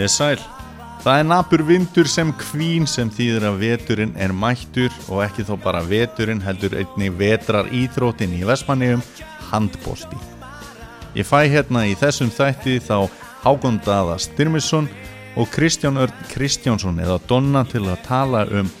[0.00, 0.42] Komiði sæl.
[1.04, 5.58] Það er napur vindur sem kvín sem þýðir að veturinn er mættur og ekki þó
[5.60, 9.02] bara veturinn heldur einni vetrar íþrótin í Vestmanniðum
[9.50, 10.16] handbólti.
[11.12, 13.10] Ég fæ hérna í þessum þætti þá
[13.44, 14.88] Hákon Daða Styrmisson
[15.36, 18.72] og Kristján Örn Kristjánsson eða Donna til að tala um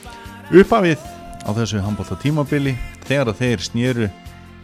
[0.56, 1.04] uppafið
[1.44, 4.08] á þessu handbólta tímabili þegar þeir snýru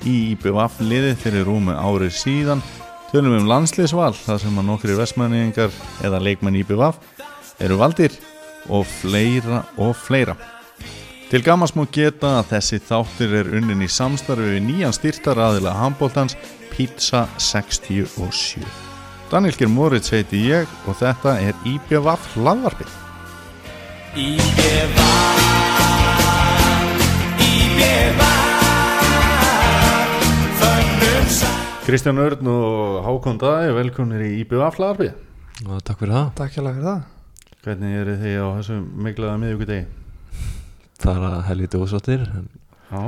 [0.09, 2.65] í IBVF liði fyrir rúmu árið síðan
[3.13, 5.73] tölum um landsliðsval þar sem að nokkri vestmanningar
[6.05, 6.99] eða leikmenn IBVF
[7.63, 8.13] eru valdir
[8.69, 10.37] og fleira og fleira.
[11.31, 15.73] Til gamans má geta að þessi þáttur er unnin í samstarfi við nýjan styrtar aðila
[15.75, 16.37] handbóltans
[16.71, 18.63] Pizza 67
[19.33, 22.91] Daniel Geir Moritz heiti ég og þetta er IBVF hlaðvarpið
[31.87, 36.31] Kristján Örn og Hákon Dæði velkomnir í hlaðvarpið og takk fyrir það.
[36.35, 37.03] Takk hjá fyrir það.
[37.63, 39.85] Hvernig eru þið á þessum miklaða miðvíkudegi?
[40.99, 42.49] það er að helviti ósáttir en,
[42.91, 43.03] Já,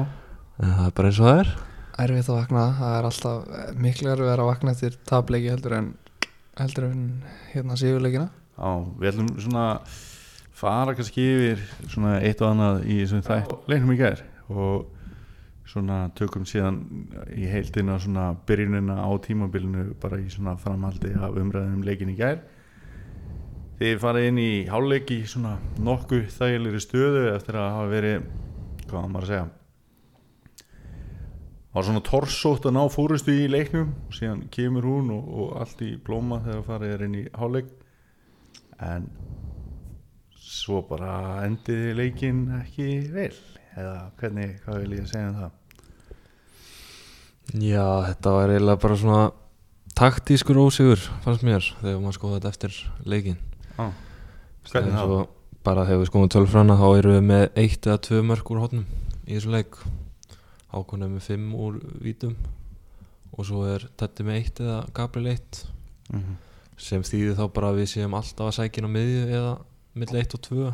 [0.63, 1.51] en það er bara eins og það er.
[2.05, 5.89] Erfitt að vakna, það er alltaf eh, miklu erfið að vakna eftir tapleiki heldur en
[6.61, 7.03] heldur en
[7.51, 8.71] hérna síðuleikina já,
[9.01, 9.65] við ætlum svona
[10.63, 14.23] fara kannski yfir svona eitt og annað í þessum þætt leiknum í gær.
[14.55, 14.87] Og
[15.69, 16.81] svona tökum síðan
[17.37, 22.41] í heildina svona byrjunina á tímabilinu bara í svona framhaldi af umræðum leikin í gær.
[23.79, 28.29] Þið farið inn í háleik í svona nokkuð þægilegri stöðu eftir að hafa verið
[28.89, 29.47] hvað maður að segja
[31.79, 35.83] var svona torsótt að ná fórustu í leiknum og síðan kemur hún og, og allt
[35.87, 37.69] í blóma þegar farið er inn í háleik
[38.83, 39.07] en
[40.49, 41.13] svo bara
[41.45, 43.35] endiði leikin ekki vel
[43.77, 45.58] eða hvernig, hvað vil ég segja um það
[47.55, 49.23] já, þetta var eiginlega bara svona
[49.99, 52.79] taktískur ósigur fannst mér þegar maður skoða þetta eftir
[53.09, 53.39] leikin
[53.79, 53.93] ah.
[54.69, 55.15] Hvernig það?
[55.65, 58.85] bara þegar við skoðum tölfræna þá erum við með eitt eða tvö mörg úr hótnum
[59.27, 59.81] í þessu leik
[60.69, 62.35] Hákon er með fimm úr vítum
[63.33, 65.65] og svo er Tetti með eitt eða Gabriel eitt
[66.09, 66.37] Mm -hmm.
[66.81, 69.59] sem þýðir þá bara að við séum alltaf að á miðju eða
[69.95, 70.73] milli eitt og tvö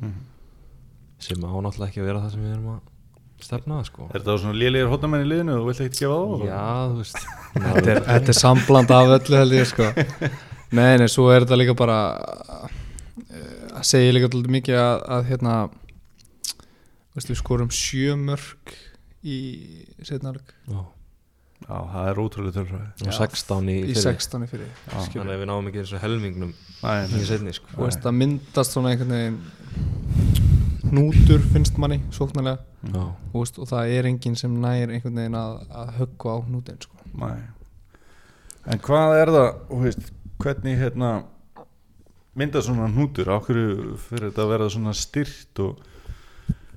[0.00, 0.20] Mhm.
[1.18, 2.80] sem á náttúrulega ekki að vera það sem við erum að
[3.46, 6.18] stefna að sko Er þetta svona lélegir hóttamenn í liðinu og þú vilt ekkert gefa
[6.20, 6.46] það á?
[6.50, 7.20] Já, þú veist
[7.56, 9.90] Þetta er, þetta er sambland af öllu held ég sko
[10.70, 11.98] Nei, nei, svo er þetta líka bara
[13.26, 15.56] eh, að segja líka alltaf mikið að, að hérna
[17.20, 18.74] við skorum sjö mörg
[19.26, 19.38] í
[20.06, 20.80] setnarleik Já,
[21.60, 24.04] Já, það er ótrúlega tölfræði og Já, 16 í, í fyrri.
[24.06, 24.94] 16 í fyrir Já.
[25.10, 27.68] Þannig að við náum ekki þessu helmingnum Nei, í setni sko.
[27.76, 29.36] og veist, það myndast svona einhvern veginn
[30.90, 32.60] hnútur finnst manni sóknarlega.
[32.80, 36.38] Já, og, veist, og það er enginn sem nær einhvern veginn að, að höggva á
[36.46, 37.02] hnútin sko.
[37.20, 37.36] Nei.
[38.70, 41.12] En hvað er það, þú veist, hvernig hérna
[42.40, 43.60] mynda svona hnútur, okkur
[44.00, 45.86] fyrir þetta að vera svona styrt og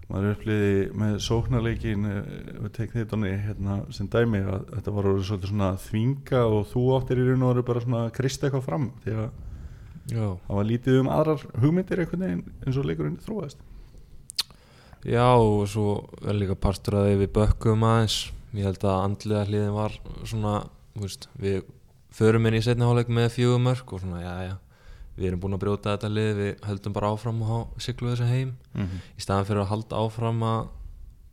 [0.09, 6.43] maður uppliði með sóknarleikin við tekið þetta hérna, sem dæmi að þetta var svona þvinga
[6.49, 9.27] og þú áttir í raun og veru bara svona að krista eitthvað fram því að
[10.11, 13.63] já, það var lítið um aðrar hugmyndir einhvern veginn eins og leikurinn þróaðist
[15.05, 19.73] já og svo er líka partur að við bökkum aðeins Ég held að andlega hliðin
[19.73, 19.95] var
[20.29, 20.51] svona
[20.95, 21.63] veist, Við
[22.13, 24.55] förum inn í setni hálfleik með fjögur mörg og svona, já, já
[25.17, 28.53] Við erum búin að brjóta þetta lið, við höldum bara áfram og siglum þessu heim
[28.73, 29.01] mm -hmm.
[29.17, 30.67] í staðan fyrir að halda áfram að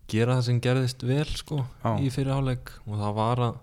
[0.09, 1.97] gera það sem gerðist vel sko Já.
[2.00, 3.54] í fyrirháleik og það var að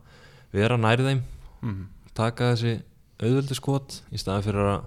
[0.53, 1.21] vera nær þeim
[1.61, 1.85] Mhm.
[2.13, 2.81] taka þessi
[3.19, 4.81] auðvöldu skot í staðan fyrir að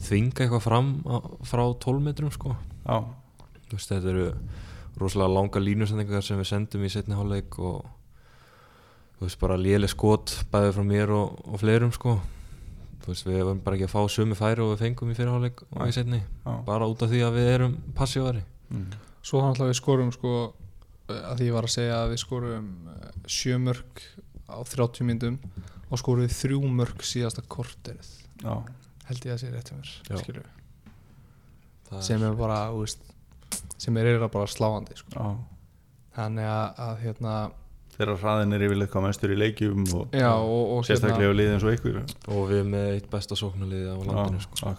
[0.00, 2.56] þvinga eitthvað fram á, frá 12 metrum sko
[2.86, 3.19] Já, Þú
[3.76, 4.26] veist, þetta eru
[5.00, 7.84] rosalega langa línusendingar sem við sendum í setni hálfleik og
[9.18, 12.18] þú veist bara léleg skot bæði frá mér og, og fleirum sko.
[13.00, 15.62] Þú veist við varum bara ekki að fá sömu færi og við fengum í fyrirháleik
[15.70, 16.52] og í setni já.
[16.66, 18.90] Bara út af því að við erum passívari mm.
[19.24, 20.34] Svo hann alltaf við skorum sko
[21.10, 24.02] að því ég var að segja að við skorum eh, sjö mörg
[24.50, 25.38] á 30 myndum
[25.90, 28.10] og skorum við þrjú mörg síðasta korterið.
[28.40, 28.52] Já,
[29.08, 30.42] held ég að sé rétt við.
[31.90, 33.09] Það sem er bara þú veist,
[33.80, 35.14] sem er eiginlega bara sláandi sko.
[35.14, 35.26] já
[36.20, 37.34] þannig að, að hérna
[38.00, 41.54] Þeirra hraðin er yfirleitt hvað mestur í leikjum og já og, og sérstaklega við liðið
[41.56, 41.98] eins og ykkur
[42.32, 44.72] og við með eitt besta sóknarliði á landinu sko.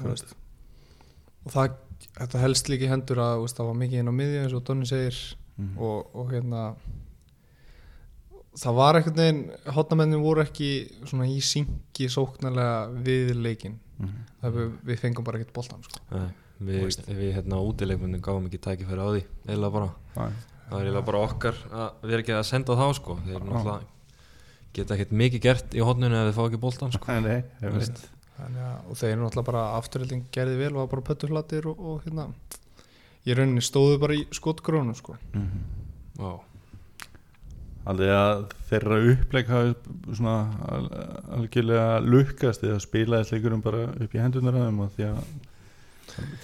[1.45, 1.77] og það
[2.17, 4.65] þetta helst líka í hendur að veist, það var mikið inn á miðju eins og
[4.67, 5.19] Donni segir
[5.55, 5.71] mm.
[5.77, 6.63] og, og hérna
[8.57, 9.43] það var einhvern veginn
[9.77, 10.71] hotnamennin voru ekki
[11.05, 14.15] svona í syngi sóknarlega við leikin mm.
[14.41, 16.01] það við, fengum bara ekkert boltan sko.
[16.11, 16.31] Nei,
[16.67, 19.21] við, við hérna útileikmundin gáum ekki tækifæri á því
[19.55, 20.25] eða bara, Næ,
[20.69, 23.17] það er eiginlega bara okkar að vera ekki að senda þá sko.
[23.25, 23.79] Þeir náttúrulega
[24.77, 27.17] geta ekkert mikið gert í hotninu ef þið fá ekki boltan sko.
[27.17, 27.73] Nei, nei,
[28.41, 31.81] Þannig að, og þeir eru náttúrulega bara afturhilding gerði vel og var bara pöttuflatir og,
[31.91, 32.29] og hérna
[33.27, 35.17] ég rauninni stóðu bara í skotgrónu sko.
[36.17, 36.31] Já,
[37.91, 39.71] Aldrei að þeirra uppleik hafi
[40.13, 40.33] svona
[40.69, 40.89] al-
[41.39, 45.23] algjörlega lukkast eða spilaði sleikurum bara upp í hendunar aðeim og því að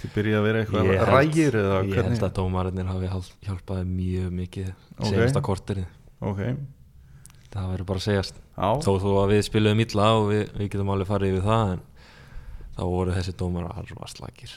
[0.00, 2.18] þið byrja að vera eitthvað Ég held- rægir eða ég hvernig?
[2.18, 4.68] held að dómarinnir hafi hjál- hjálpaði mjög mikið
[4.98, 5.06] Ok.
[5.12, 5.86] senasta korterið.
[6.20, 6.40] Ok,
[7.52, 8.34] það verður bara að segjast.
[8.58, 11.72] Á, þó þó að við spiluðum illa og við, við getum alveg farið yfir það
[11.72, 11.80] en
[12.78, 14.52] þá voru þessi dómar alvar slagir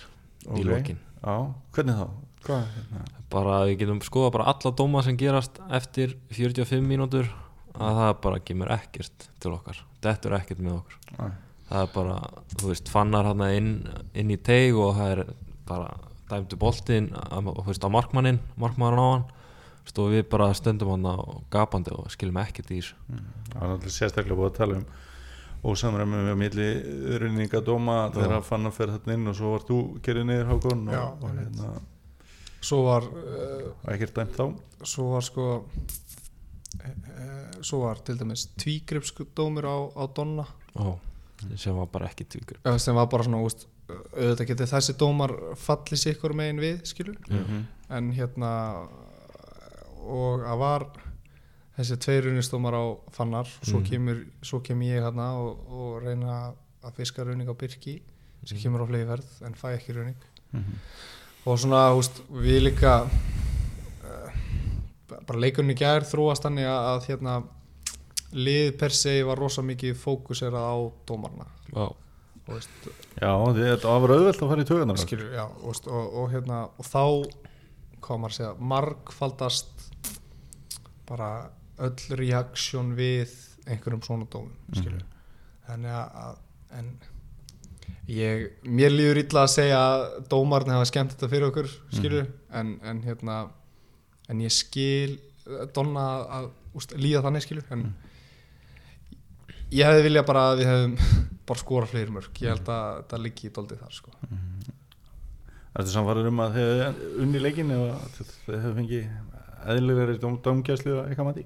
[0.48, 0.58] Ok.
[0.60, 1.00] í lokin.
[1.24, 1.36] Á,
[1.74, 2.08] hvernig þá?
[2.42, 3.06] Hvað, hérna?
[3.30, 7.30] bara við getum skoða bara alla dóma sem gerast eftir 45 mínútur
[7.76, 9.78] að það bara kemur ekkert til okkar.
[10.02, 10.98] Dettur ekkert með okkur.
[11.22, 11.32] Æ,
[11.72, 12.16] það er bara,
[12.58, 13.74] þú veist, fannar hann inn,
[14.14, 15.22] inn í teig og það er
[15.70, 15.92] bara
[16.32, 19.30] dæmdu boltinn á, þú veist, á markmannin, markmannin á hann.
[19.92, 21.18] Og við bara stöndum hann á
[21.52, 22.96] gapandi og skilum ekkert í þessu.
[23.08, 24.86] Það er náttúrulega sérstaklega búið að tala um
[25.72, 26.68] ósamræmi með milli
[27.22, 30.48] runninga dóma þegar að fann að fer þarna inn og svo var þú gerðið niður
[30.52, 31.74] hákon og, Já, og hérna,
[32.62, 34.46] svo var uh, ekkert dæmt þá?
[34.94, 35.46] svo var sko
[36.80, 40.46] uh, svo var til dæmis tvígripsdómur á, á Donna.
[40.78, 40.98] Ó,
[41.58, 45.34] sem var bara ekki tvíkur eða sem var bara svona úst, auðvitað getið þessi dómar
[45.58, 47.66] falli sikkur megin við skilur Mhm.
[47.90, 48.52] en hérna
[50.02, 50.86] og að var
[51.78, 53.86] þessi tveir runistómar á fannar svo, Mm.
[53.90, 56.54] kemur, svo kem ég hérna og, og reyna
[56.84, 58.02] að fiska runing á Birki
[58.46, 58.64] sem Mm.
[58.64, 60.16] kemur á fleiðverð en fæ ekki runing
[60.54, 60.74] Mhm.
[61.46, 63.04] og svona húst, við líka
[64.04, 64.32] uh,
[65.28, 67.44] bara leikunni gær þróast þannig að, að hérna
[68.36, 70.78] lið per se var rosa mikið fókuserað á
[71.10, 71.96] dómarna Já, og,
[72.48, 72.90] veist,
[73.20, 76.62] já, þetta var auðvelt að fara í tögunar skilur, já, og, veist, og, og, hérna,
[76.76, 77.04] og þá
[78.12, 79.88] að segja, margfaldast
[81.10, 81.32] bara
[81.82, 83.34] öll reaksjón við
[83.70, 85.04] einhverjum svona dómum skilur
[85.68, 86.38] þannig að,
[86.80, 86.92] en
[88.12, 92.78] ég, mér líður illa að segja að dómarni hafa skemmt þetta fyrir okkur skilur, en,
[92.84, 93.42] en hérna
[94.32, 95.20] en ég skil
[95.76, 97.86] Donna að, að úst, líða þannig skilur en
[99.72, 100.96] ég hefði viljað bara að við hefðum
[101.52, 104.14] bara skora fleiri mörg, ég held að það liggi í doldið þar sko.
[105.72, 109.04] Þetta samfarið um að þið hefði unni leikin eða þið hefði fengið
[109.72, 111.46] eðlilegri dóm, dómgæslu eða eitthvað mati?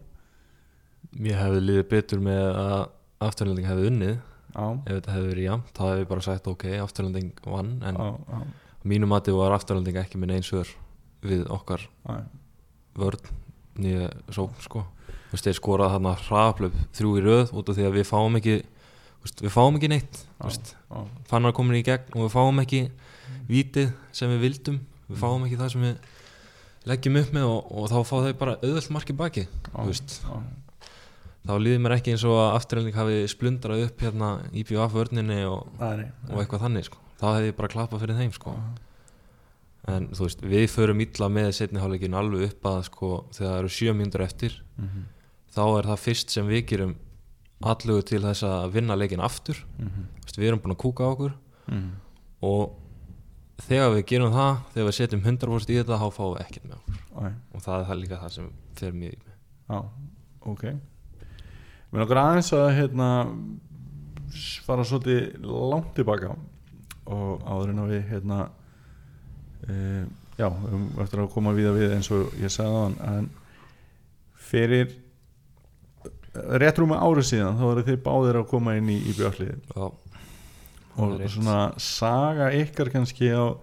[1.15, 2.79] Mér hefði liðið betur með að
[3.25, 4.15] afturlending hefði unnið.
[4.55, 7.97] Já, ef þetta hefði verið jafn, þá hefði ég bara sagt ok, afturlending vann en
[7.99, 8.37] já, já,
[8.87, 10.69] mínu mati var afturlending ekki með einsör
[11.25, 12.21] við okkar já,
[12.95, 13.33] vörn
[13.81, 14.85] nýja sókn sko.
[15.29, 18.39] Þú veist þeir skorað þarna hraðaplöf þrjú í röð út af því að við fáum
[18.39, 18.57] ekki
[19.25, 20.19] veist, við fáum ekki neitt
[21.29, 22.83] fannar komin í gegn og við fáum ekki
[23.49, 24.77] vítið sem við vildum.
[25.09, 25.97] Við fáum ekki það sem við
[26.85, 30.35] leggjum upp með og, og þá fá þau bara auðvöld marki baki þú veist, já,
[31.49, 35.65] þá líður mér ekki eins og að afturhending hafi splundrað upp hérna IPVF vörninni og,
[35.81, 37.01] og eitthvað þannig sko.
[37.21, 38.53] þá hefði ég bara klappað fyrir þeim sko.
[39.87, 43.73] En þú veist, við förum illa með setniháleikin alveg upp að sko, þegar það eru
[43.75, 45.03] sjö mínútur eftir Mhm,
[45.55, 46.95] þá er það fyrst sem við gerum
[47.63, 49.55] allugu til þess að vinna leikin aftur.
[49.79, 51.33] Mhm, Þú veist, við erum búin að kúka á okkur.
[51.67, 51.91] Mhm.
[52.43, 52.75] og
[53.57, 56.75] þegar við gerum það þegar við setjum 100% í þetta þá fáum við ekkert með
[56.75, 56.97] okkur.
[57.15, 59.35] Æ, og það er það líka það sem fer mjög í mig.
[59.69, 59.79] Já,
[60.45, 60.63] ok.
[61.93, 63.09] Mér langar aðeins að hérna
[64.65, 66.35] fara svolítið langt tilbaka
[67.07, 68.39] og áður en að við hérna
[69.67, 70.05] e,
[70.39, 73.29] já, um, eftir að koma við við eins og ég sagði á hann en
[74.45, 74.93] fyrir
[76.59, 79.85] rétt rúma árið síðan þá eru þið báðir að koma inn í, í björnliðin Já,
[80.95, 83.55] og er svona saga ykkar kannski á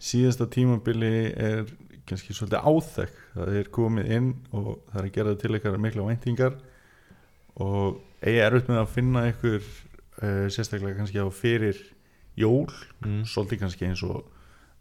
[0.00, 1.68] síðasta tímabili er
[2.08, 3.22] kannski svolítið áþekk.
[3.36, 6.58] Það er komið inn og það er gerðið til ykkar mikla væntingar
[7.60, 11.78] og eigi erfitt með að finna ykkur uh, sérstaklega kannski á fyrir
[12.38, 12.68] jól
[13.04, 13.22] mm.
[13.28, 14.24] svolítið kannski eins og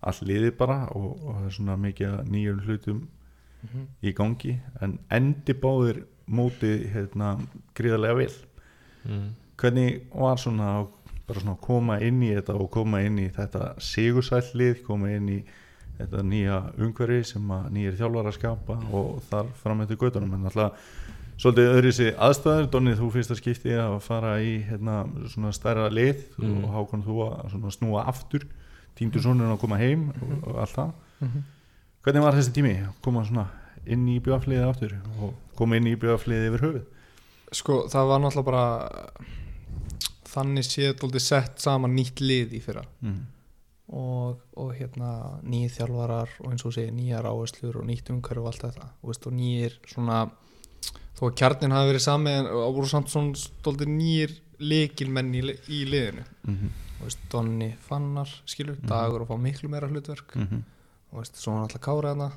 [0.01, 3.01] all liði bara og, og það er svona mikið nýjum hlutum
[4.03, 4.53] í gangi.
[4.81, 7.33] En endi báðir mótið hérna
[7.75, 8.33] gríðarlega vel.
[9.09, 9.29] Mm.
[9.59, 10.87] hvernig var svona að
[11.27, 15.37] bara svona koma inn í þetta og koma inn í þetta sigursællið, koma inn í
[15.99, 20.47] þetta nýja umhverfi sem að nýjir þjálfar að skapa og þar fram eftir gautunum en
[20.47, 20.89] alltaf
[21.39, 24.97] svolítið öðru sig aðstæður, Donnið þú fyrst að skipti að fara í hérna,
[25.31, 26.63] svona stærra lið Mm.
[26.63, 28.47] og hákon þú að snúa aftur
[28.99, 30.93] tíndur sonurinn að koma heim og, og allt það.
[31.23, 31.47] Mhm.
[32.03, 32.75] hvernig var þessi tími?
[32.85, 33.47] Að koma svona
[33.89, 36.87] inn í bjöfliðið aftur og koma inn í bjöfliðið yfir höfuð?
[37.59, 38.65] Sko það var náttúrulega bara
[40.29, 42.85] þannig séð dóldi sett saman nýtt lið í fyrra.
[43.01, 43.19] Mm.
[43.89, 48.51] og, og hérna nýjir þjálfarar og eins og segir nýjar áherslur og nýtt umhverf og
[48.51, 48.89] allt þetta.
[49.01, 50.19] Og, veist, og nýjir svona
[51.17, 55.83] þó að kjarnin hafi verið sami og voru samt svona dóldi nýjir líkilmenn í, í
[55.89, 56.25] liðinu.
[56.47, 58.87] Mhm, Þú veist, Donni Fannar skilur, Mhm.
[58.89, 60.35] dagur og fá miklu meira hlutverk.
[60.35, 60.63] Mhm,
[61.13, 62.31] og veist, svo hann alltaf kára hana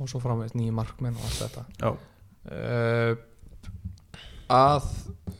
[0.00, 1.64] og svo framveit nýju markmenn og allt þetta.
[1.78, 1.90] Já,
[2.50, 3.16] uh,
[4.50, 4.88] að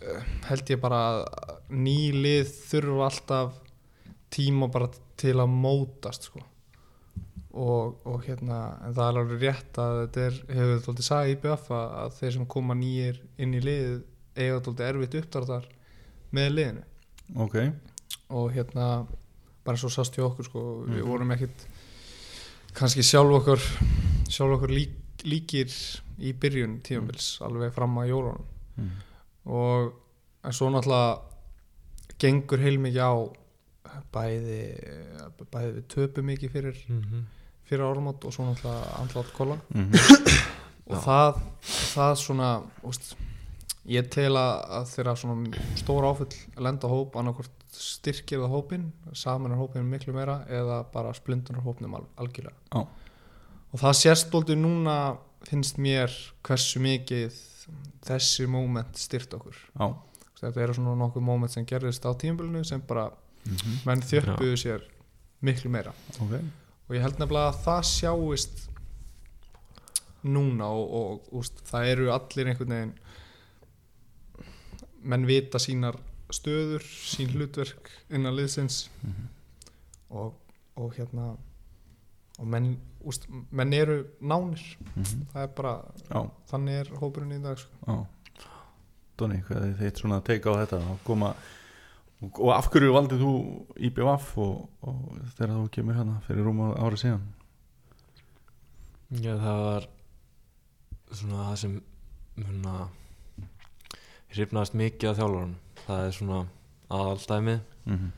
[0.05, 3.53] uh, held ég bara að ný lið þurfa alltaf
[4.31, 6.41] tíma bara til að mótast sko.
[7.53, 11.39] og, og hérna en það er alveg rétt að þetta er hefur þóttið sagði í
[11.43, 14.03] BF að þeir sem koma nýjir inn í lið
[14.41, 15.67] eiga þóttið erfitt uppdráttar
[16.33, 16.83] með liðinu
[17.45, 17.57] ok
[18.31, 19.07] og hérna
[19.65, 21.09] bara svo sást hjá okkur sko, við Mhm.
[21.09, 21.67] vorum ekkit
[22.75, 23.61] kannski sjálf okkur
[24.31, 24.93] sjálf okkur lík,
[25.25, 25.69] líkir
[26.21, 28.45] í byrjun tíumvils alveg fram að jólunum
[28.77, 28.91] Mhm,
[29.47, 29.93] og
[30.45, 31.21] en svo náttúrulega
[32.19, 33.13] gengur heilmikið á
[34.15, 34.61] bæði
[35.53, 37.25] bæði við töpum mikið fyrir Mhm.
[37.69, 39.93] fyrir áramót og svo náttúrulega andlátt kolla mhm,
[40.87, 41.03] og Já.
[41.05, 41.41] það,
[41.95, 43.15] það svona úst,
[43.89, 48.87] ég tel að, að þeirra svona stóra áfull lenda á hóp annarkvort styrkir það hópin
[49.17, 52.57] saminar hópin miklu meira eða bara splindunar hópnum al, algjörlega.
[52.75, 52.85] Já.
[53.71, 55.17] og það sérst bólti núna
[55.49, 56.13] finnst mér
[56.45, 57.37] hversu mikið
[58.05, 59.57] þessi moment styrt okkur.
[59.79, 59.87] Já,
[60.41, 63.09] þetta eru svona nokkuð moment sem gerðist á tímabilinu sem bara
[63.47, 64.85] mhm, menn þjöppuðu sér
[65.45, 65.95] miklu meira.
[66.19, 66.35] Ok.
[66.89, 68.67] Og ég held nefnilega að það sjáist
[70.27, 72.97] núna og, og úst, það eru allir einhvern veginn
[75.03, 75.97] menn vita sínar
[76.31, 78.89] stöður, sín hlutverk innan liðsins.
[79.03, 79.29] Mhm.
[80.11, 80.35] og,
[80.77, 81.37] og hérna
[82.41, 82.73] og menn,
[83.05, 84.63] úst, menn eru nánir,
[84.97, 85.75] mhm, það er bara
[86.09, 87.71] Já, þannig er hópurinn í dag sko.
[87.87, 88.07] já.
[89.21, 90.79] Donni, hvað er þitt svona að teika á þetta?
[90.95, 91.35] Að koma
[92.23, 93.33] og, og af hverju valdið þú
[93.77, 95.03] IBVF og, og
[95.37, 97.27] þegar þú kemur hérna fyrir rúma ára síðan?
[99.11, 99.89] Já, það var
[101.11, 101.77] svona það sem
[102.39, 102.75] svona,
[104.35, 105.57] hrifnaðist mikið af þjálfurinn
[105.87, 106.41] það er svona
[106.91, 107.61] aðaldæmið.
[107.87, 108.09] Mhm,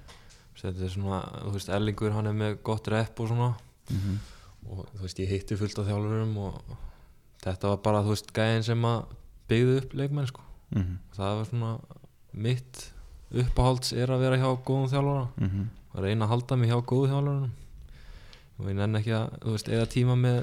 [0.63, 3.51] þetta er svona, þú veist, Erlingur hann er með gott rep og svona.
[3.91, 4.19] Mhm,
[4.71, 6.63] og þú veist, ég hitti fullt af þjálfurum og
[7.43, 9.05] þetta var bara, þú veist, gæðin sem að
[9.49, 10.41] byggði upp leikmenn, sko.
[10.73, 11.73] Mhm, það var svona
[12.33, 12.93] mitt
[13.33, 17.11] uppáhalds er að vera hjá góðum þjálfara mhm, að reyna að halda mig hjá góðu
[17.13, 17.51] þjálfurunum
[18.59, 20.39] og ég nenni ekki að, þú veist, eða tíma með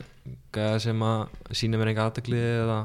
[0.55, 1.19] gæða sem að
[1.55, 2.79] sína mér enga aðtekli eða,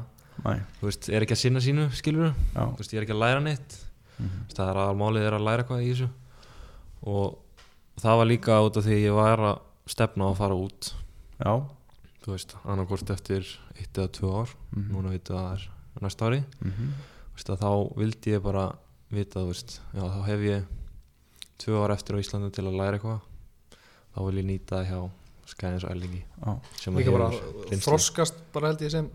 [0.81, 2.61] veist, er ekki að sinna sínu skilur, já.
[2.61, 3.77] Þú veist, ég er ekki að læra neitt.
[4.17, 6.09] Þú veist, það er að málið er að læra hvað í þessu.
[7.05, 10.91] Og það var líka út af því ég var að stefna að fara út.
[11.39, 11.53] Já,
[12.23, 15.65] þú veist, annarkvort eftir eitt eða tvö ár, mhm, núna veitum við að það
[15.95, 18.65] er næsta ári, mhm, þú veist, að þá vildi ég bara
[19.11, 20.65] vita, þú veist, já, þá hef ég
[21.59, 23.21] tvö ár eftir á Íslandi til að læra eitthvað.
[24.15, 24.99] Þá vil ég nýta það hjá
[25.45, 26.51] skæðins og ellingi já,
[26.81, 29.09] sem að bara hefur þroskast bara held ég sem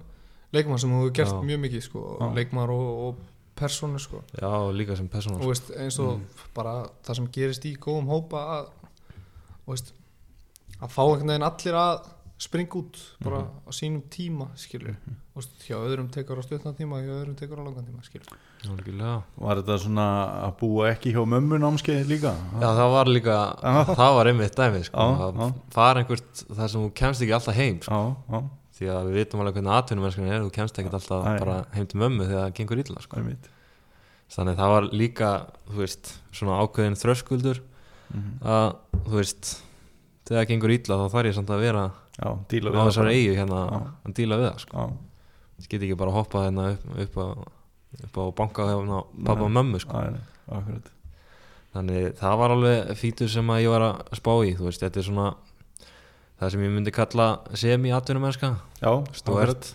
[0.52, 1.42] leikmann sem þú hefur gert Já.
[1.42, 3.16] mjög mikið sko, leikmann og, og
[3.60, 4.22] persónu sko.
[4.40, 6.24] já, og líka sem persóna og veist, eins og Mm.
[6.54, 8.66] bara það sem gerist í góðum hópa að,
[9.68, 9.92] veist,
[10.80, 12.08] að fá einhvern veginn allir að
[12.40, 13.68] springa út bara Mhm.
[13.68, 15.16] á sínum tíma skilur Mhm.
[15.36, 18.32] og veist, hjá öðrum tekur á stuttan tíma hjá öðrum tekur á langan tíma skilur.
[19.40, 20.06] Var þetta svona
[20.48, 22.32] að búa ekki hjá mömmu námskeið líka?
[22.60, 23.36] Já, það var líka,
[23.94, 27.80] það var einmitt dæmi sko, að fara einhvert þar sem þú kemst ekki alltaf heim
[27.82, 27.92] sko.
[27.92, 28.50] Já, já,
[28.80, 31.32] því að við vitum alveg hvernig atvinnumennskan er þú kemst ekki alltaf Æ.
[31.42, 33.24] bara heim til mömmu þegar það gengur illa sko.
[34.30, 35.30] þannig það var líka,
[35.76, 37.60] veist svona ákveðin þröskuldur
[38.14, 38.68] mhm, að,
[39.06, 39.52] þú veist
[40.24, 41.84] þegar það gengur illa þá þarf ég samt að vera
[42.20, 43.16] Já, á við þessar bara.
[43.16, 43.80] eigu hérna Já.
[44.04, 44.86] að díla við það sko.
[45.60, 47.26] Ég get ekki bara að hoppa hérna upp, upp, á,
[48.06, 50.00] upp á banka hérna pappa og mömmu sko.
[50.48, 50.90] akkurat
[51.74, 55.00] þannig það var alveg fítur sem að ég var að spá í þú veist, þetta
[55.00, 55.26] er svona
[56.40, 58.92] það sem ég myndi kalla semi-atvinnumennska Já,
[59.26, 59.74] þú ert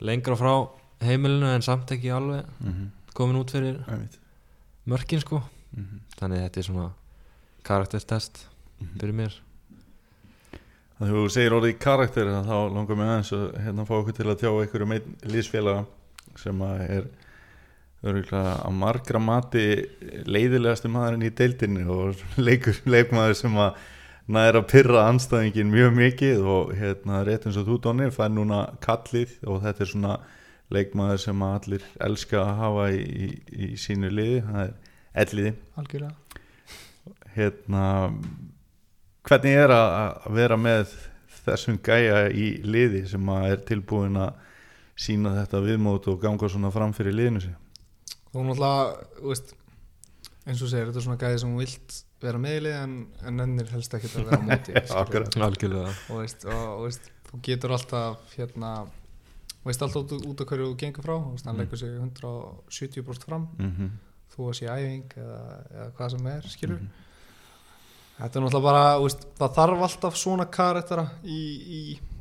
[0.00, 0.54] lengra frá
[1.04, 3.80] heimilinu en samt ekki alveg mhm, komin út fyrir
[4.88, 5.42] mörkin sko.
[5.76, 6.88] Mhm, þannig þetta er svona
[7.66, 8.44] karaktertest
[8.80, 8.98] mhm.
[8.98, 9.38] fyrir mér.
[11.00, 14.40] Þegar þú segir orðið karakter þá langar mig aðeins að hérna fá okkur til að
[14.42, 15.84] tjá einhverjum einn liðsfélaga
[16.40, 17.06] sem að er
[18.00, 19.64] örgulega að margra mati
[20.28, 23.80] leiðilegasti maðurinn í deildinni og leikur leikmaður sem að
[24.32, 28.62] næra að pyrra anstæðingin mjög mikið og hérna rétt eins og þú Donni fær núna
[28.84, 30.16] kallið og þetta er svona
[30.70, 34.74] leikmaður sem allir elska að hafa í, í, í sínu liði, það er
[35.24, 35.54] elliði.
[35.82, 36.14] Algjörlega.
[37.34, 37.86] Hérna
[39.26, 40.94] hvernig er að vera með
[41.40, 44.46] þessum gæja í liði sem að er tilbúin að
[45.00, 47.56] sína þetta viðmót og ganga svona fram fyrir liðinu sig
[48.30, 49.54] þú náttúrulega, þú veist
[50.46, 52.94] eins og segir, þetta er svona gæði sem vilt vera meðlið en,
[53.26, 54.74] en ennir helst ekki að vera á móti
[56.10, 58.72] og, veist, og, og veist, þú getur alltaf hérna
[59.64, 61.62] veist alltaf út, út af hverju þú gengur frá þú veist, hann Mm.
[61.64, 63.48] leggur sig 170% fram.
[63.58, 63.90] Mhm,
[64.34, 65.40] þú að sé æfing eða,
[65.74, 66.90] eða hvað sem er skilur mhm.
[68.20, 71.40] þetta er náttúrulega bara, þú veist, það þarf alltaf svona karaktera í,
[71.80, 71.80] í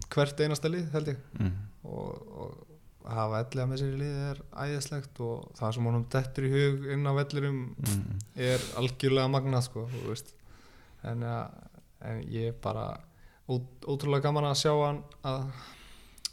[0.09, 1.17] hvert einasta lið held ég.
[1.39, 1.53] Mhm.
[1.83, 2.68] og, og
[3.05, 6.51] að hafa ellega með sér í liði er æðislegt og það sem honum dettur í
[6.53, 8.19] hug inn á vellirum Mhm.
[8.35, 10.33] er algjörlega magnað sko, þú veist
[11.03, 11.49] en, ja,
[12.01, 12.99] en ég er bara
[13.49, 15.51] ó, ótrúlega gaman að sjá hann að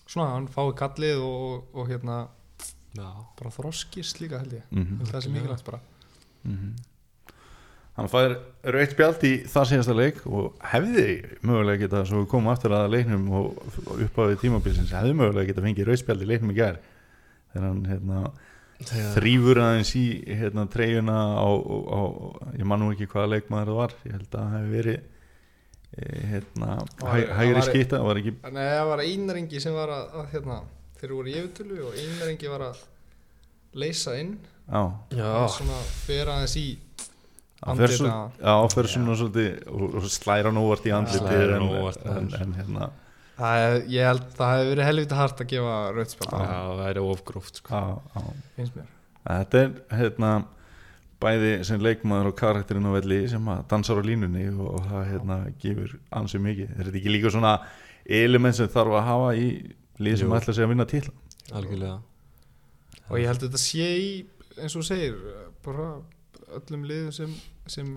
[0.07, 2.29] svona, hann fái kallið og, og hérna
[2.97, 4.63] Já, bara þroskist líka held ég.
[4.73, 5.81] Ég held það sem mikilvægt bara
[6.45, 6.75] Mhm.
[7.97, 8.35] Hann fær
[8.75, 11.07] rautt spjald í það síðasta leik og hefði
[11.41, 15.49] mögulega geta, svo komum aftur að leiknum og og upp á því tímabilsins, hefði mögulega
[15.49, 16.77] geta fengið rautt spjald í leiknum í gær.
[17.55, 18.21] Þegar hann hérna,
[19.17, 22.01] þrýfur aðeins í hérna, treyjuna á, á, á,
[22.61, 24.99] ég man nú ekki hvaða leikmaður það var, ég verið
[25.97, 30.59] e, hérna, hæ, hægri skýta, ekki Nei, það var einarengi sem var að, að hérna,
[31.01, 32.85] þeir voru í yfirtölu og einarengi var að
[33.77, 34.37] leysa inn.
[34.67, 34.85] Já,
[35.55, 36.69] svona fer aðeins í
[37.63, 42.03] fer andlitið svo, fer svona svolítið og, og slæra hann óvart í hann en, óvart,
[42.13, 42.91] en, hérna
[43.37, 46.45] Það er, ég held það hefði verið helvita hart að gefa rauðspjald Já.
[46.49, 47.81] já, það er ofgróft sko.
[48.57, 48.93] finnst mér
[49.27, 50.31] Þetta er hérna
[51.21, 55.07] bæði sem leikmaður og karakterinn á velli sem að dansar á línunni og, og það
[55.11, 56.73] hérna gefur ansið mikið.
[56.77, 57.55] Er þetta ekki líka svona
[58.21, 59.47] element sem þarf að hafa í
[60.07, 61.05] lið sem ætla sig að vinna til?
[61.55, 61.99] algjörlega
[63.07, 64.11] og ég held að þetta sé í
[64.57, 65.19] eins og þú segir
[65.67, 65.89] bara
[66.61, 67.35] öllum liðum sem
[67.67, 67.93] sem,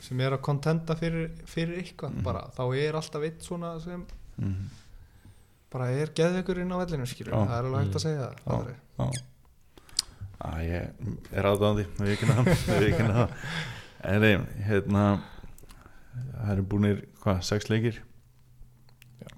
[0.00, 2.22] sem er að kontenta fyrir, fyrir eitthvað Mhm.
[2.26, 4.04] bara, þá er alltaf eitt svona sem
[4.38, 4.68] Mm.
[5.72, 8.06] bara er geðveikur inn á vellinu skilur, það er alveg hægt að Mm.
[8.06, 8.36] segja það
[8.98, 9.06] Já.
[9.06, 9.22] Já.
[10.62, 10.90] Ég
[11.32, 12.26] er aðdáðandi, við ekki
[13.08, 13.30] það.
[14.04, 14.36] En nei,
[14.68, 15.22] hérna,
[16.36, 17.98] það eru búinir, hvað, sex leikir?
[19.22, 19.28] Já.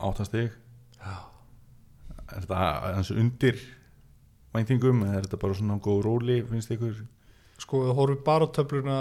[0.00, 0.52] Áttastig?
[1.02, 1.16] já,
[2.32, 3.58] Er þetta eins undir
[4.54, 7.04] væntingum eða er þetta bara svona góð róli, finnst ykkur?
[7.62, 8.98] Sko, þú horfir bara á töfluna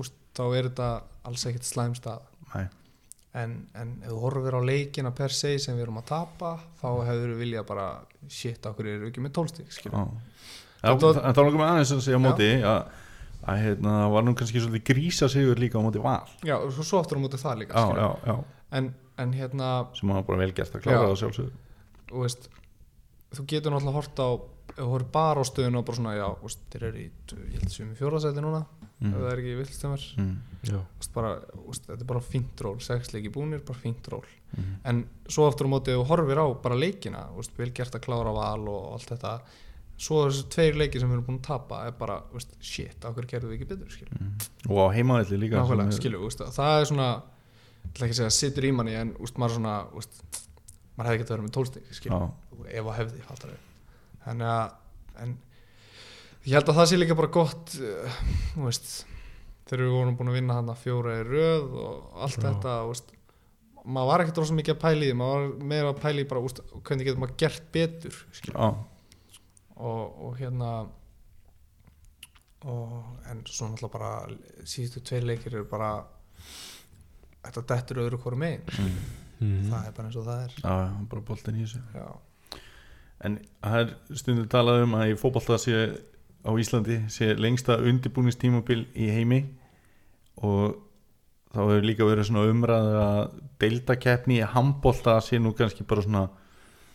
[0.00, 0.90] úst, þá er þetta
[1.28, 2.22] alls ekkert slæm stað
[2.54, 2.66] Nei.
[3.42, 6.88] en, en ef þú horfir á leikina per se sem við erum að tapa þá
[7.10, 7.86] hefur við viljað bara
[8.28, 12.24] shit, okkur eru við ekki með tólstík en þá langar mig aðeins að segja á
[12.24, 12.78] móti að,
[13.44, 16.22] að hérna, það var nú kannski svolítið grísa sigur líka á móti val.
[16.46, 18.38] Já, og svo, svo aftur á móti það líka já, já,
[18.70, 21.52] En, en hérna sem var bara vel gert að klára það sjálfsög
[22.10, 22.48] þú veist
[23.34, 24.28] þú getur náttúrulega hort á
[24.78, 27.06] horfir bara á stöðuna og bara svona já, veist, þeir eru í,
[27.54, 28.60] ég held sem í fjórðasæti núna
[29.00, 30.34] ef það er ekki vilstumar mm.
[31.00, 34.24] þetta er bara fínt ról sex leiki búnir, bara fínt ról.
[34.56, 34.74] Mm.
[34.84, 38.04] en svo aftur á móti ef þú horfir á bara leikina, veist, vel gert að
[38.04, 39.34] klára val og allt þetta
[40.00, 43.26] svo þessu tveir leiki sem við erum búin að tapa er bara, veist, shit, okkur
[43.30, 44.34] gerðum við ekki betur Mm.
[44.68, 45.60] og á heimaðalli líka
[46.16, 47.08] er- þú veist, það er svona
[47.80, 49.74] ég ætla ekki að segja, situr í manni en, maður svona,
[50.96, 51.90] maður hefði getað verið með tólstík,
[52.70, 53.69] ef að hefði fattar við
[54.24, 55.36] þannig að en,
[56.46, 58.20] ég held að það sé líka bara gott uh,
[58.66, 58.92] veist
[59.70, 62.44] þegar við vorum búin að vinna hann að fjóra í röð og allt Já.
[62.48, 63.12] þetta veist,
[63.84, 66.62] maður var ekkert rosa mikið að því maður var meira að pæla í bara úst,
[66.86, 68.22] hvernig getur maður gert betur
[68.60, 70.72] og, og hérna
[72.68, 75.94] og en svo náttúrulega bara síðustu tveir leikir eru bara
[77.46, 78.98] þetta dettur öðru hvoru megin mm.
[79.40, 79.70] Mhm.
[79.70, 80.74] það er bara eins og það er já,
[81.14, 82.08] bara boltin í þessu já,
[83.24, 85.80] en það er stundum talað um að í fótbolta sé
[86.40, 89.42] á Íslandi sé lengsta undirbúningstímabil í heimi
[90.40, 90.78] og
[91.50, 93.22] þá hefur líka verið svona umræð að
[93.60, 96.28] deildakeppni í handbolta sé nú kannski bara svona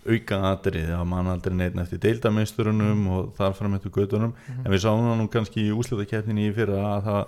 [0.05, 4.83] auka atrið að mann aldrei neitt eftir deildameisturunum og þar fram eftir gödunum en við
[4.83, 7.21] sáum það nú kannski í úslitakeppninni í fyrra að það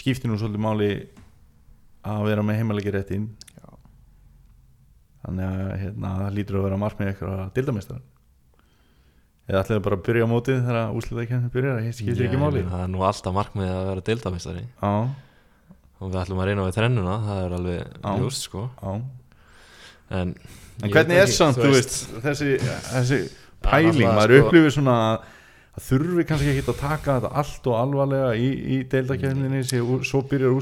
[0.00, 0.90] skipti nú svolítið máli
[2.06, 3.66] að vera með heimalegi réttin Já.
[5.24, 8.04] þannig að hérna, það lítur að vera markmið eitthvað deildameistur
[9.46, 11.76] eða ætlaði bara að byrja á mótið þegar úslitakeppnin byrjar?
[11.76, 11.86] Það
[12.20, 12.62] Já, ekki máli.
[12.72, 14.92] það er nú alltaf markmið að vera deildamistari Já,
[16.00, 18.10] og við ætlum að reyna við þrennuna það er alveg Já.
[18.20, 18.66] ljóst sko.
[18.82, 18.96] Já.
[20.16, 20.34] En,
[20.82, 23.18] En hvernig er samt, þú veist, þessi, þessi
[23.64, 25.32] pæling, náttúrulega, maður sko- upplifir svona að
[25.76, 29.58] að þurfi kannski ekki að taka þetta allt og alvarlega í, í deildakefninni
[30.08, 30.54] svo byrjar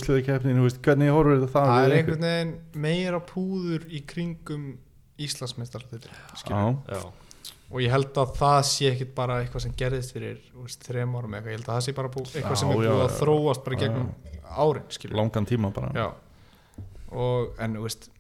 [0.67, 4.65] veist, hvernig horfir þetta það það er einhvern veginn meira púður í kringum
[6.91, 7.03] Já,
[7.71, 11.35] og ég held að það sé ekkit bara eitthvað sem gerðist fyrir veist, þrem árum
[11.35, 14.11] eitthvað, ég held að það sé bara eitthvað sem er búið að þróast bara gegnum
[14.55, 15.17] árin skilur.
[15.19, 15.91] langan tíma bara.
[15.97, 16.09] Já.
[17.15, 18.11] Og en þú veist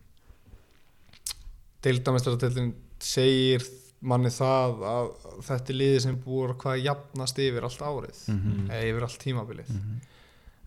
[1.84, 2.72] deildamestaratilin
[3.04, 3.64] segir
[4.04, 5.06] manni það að
[5.46, 9.18] þetta er liði sem búið að hvað jafnast yfir allt árið Mhm, eða yfir allt
[9.24, 9.68] tímabilið.
[9.70, 10.00] Mhm.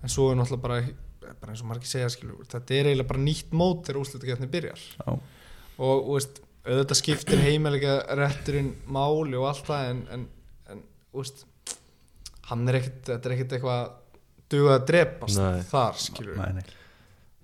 [0.03, 0.81] en svo er náttúrulega bara,
[1.41, 4.77] bara eins og margir segja skilur, þetta er eiginlega bara nýtt mót þegar úrslutakefni byrjar.
[4.77, 5.19] Já,
[5.79, 10.25] og þú veist, auðvitað skiptir heimilega rétturinn máli og allt það en, en,
[10.73, 10.81] en
[11.17, 11.45] úst,
[12.49, 13.87] hann er ekkit þetta er ekkit eitthvað
[14.51, 15.61] dugað að drepast Nei.
[15.71, 16.65] þar skilur Nei, nei.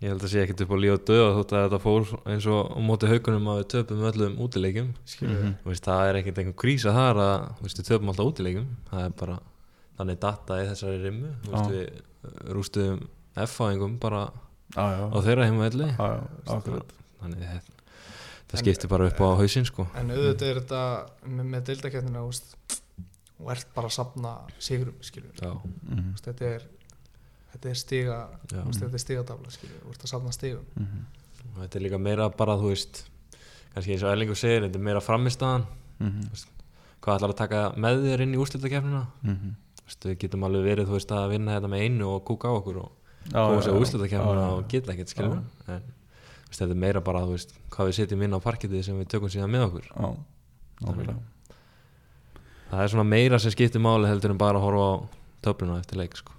[0.04, 2.46] Ég held að sé ekkert upp á líf og döða þótt að þetta fór eins
[2.52, 4.34] og á móti haugunum að við töpum öllum
[5.24, 5.54] Mhm.
[5.64, 8.66] Þú veist, það er ekkert einhver krísa þar að þú veist, við töpum alltaf útileikjum
[8.92, 9.38] það er bara
[10.00, 11.78] þannig data í þessari rimmu Þú veist, Já.
[11.78, 13.00] við rústuðum
[13.46, 14.24] F-fæðingum bara
[14.76, 15.88] já, á þeirra heimavelli
[17.24, 17.72] þannig það,
[18.54, 19.88] það skiptir bara upp á hausinn sko.
[19.98, 20.82] en auðvitað er þetta
[21.26, 26.68] með, með deildakefnina og ert bara að safna sigurum Mhm, Úst, þetta er
[27.54, 30.66] þetta er stiga þetta er stigatafla skilur þú ert að safna stigum.
[30.78, 31.04] Mhm,
[31.50, 33.04] og þetta er líka meira bara þú veist
[33.74, 35.66] kannski eins og Erlingur segir, þetta er meira framistaðan
[36.00, 36.30] mhm,
[37.02, 39.60] hvað ætlar að taka með þér inn í úrslitakefnina mhm.
[40.04, 42.78] Við getum alveg verið þú veist að vinna þetta með einu og kúka á okkur
[42.82, 42.92] og
[43.30, 43.76] koma sér
[44.40, 45.84] já, og geta ekkert skilur en
[46.60, 49.32] þetta er meira bara þú veist hvað við setjum inn á parketið sem við tökum
[49.34, 49.90] síðan með okkur.
[49.90, 50.10] Já,
[50.84, 51.18] nákvæmlega.
[52.74, 54.94] Það er svona meira sem skiptir máli heldur en bara að horfa á
[55.46, 56.34] töfluna eftir leik sko.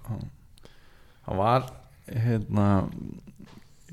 [1.25, 1.69] hann var
[2.11, 2.67] hérna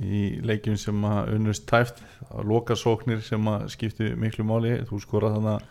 [0.02, 4.74] í leikjum sem að unnust tæft að loka sóknir sem að skipti miklu máli.
[4.88, 5.68] Þú skorað þannig að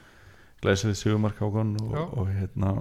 [0.61, 2.03] glæsið Sigumark ákon og, Já.
[2.05, 2.73] og hérna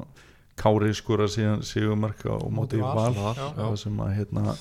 [0.60, 4.54] Kári skorað síðan Sigumark á móti val, Val, það sem að hérna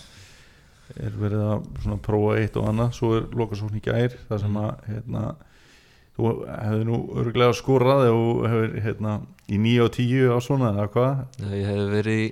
[0.97, 2.91] er verið að prófa eitt og annað.
[2.97, 5.23] Svo er lokasókn í gær það sem að hérna
[6.19, 9.13] þú hefði nú örglega skorað ef þú hefur hérna
[9.47, 11.25] í 9 og 10 á svona eða hvað?
[11.54, 12.30] Ég hefði verið í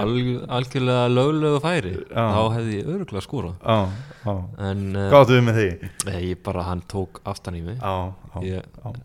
[0.00, 1.92] alg, algjörlega löglegu færi.
[2.08, 2.24] Já.
[2.32, 3.76] þá hefði ég öruglega skúrað Já,
[4.24, 4.34] já.
[4.70, 5.90] En Hvað áttu við með því?
[6.30, 7.76] ég bara, hann tók aftan í mig.
[7.76, 9.02] Já, já, Ég-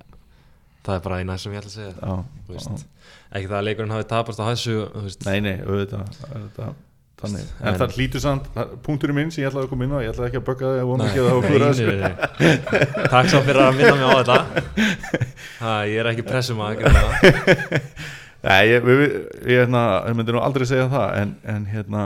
[0.87, 2.23] það er bara eina sem ég ætla að segja
[3.29, 6.73] ekki það að leikurinn hafi tapast á veist, Nei, nei, auðvitað
[7.19, 9.99] þannig En, það hlýtur samt, það- punkturinn minn sem ég ætlaði að koma inn á
[10.05, 12.13] Ég ætlaði ekki að bögga þig að vona ekki að það okkur nei, nei.
[13.13, 14.37] Takk svo fyrir að minna mig á þetta.
[15.59, 16.79] Ha, Ég er ekki pressum að
[18.47, 22.03] Nei, ég, við, ég, hérna, ég myndi nú aldrei segja það En, en hérna,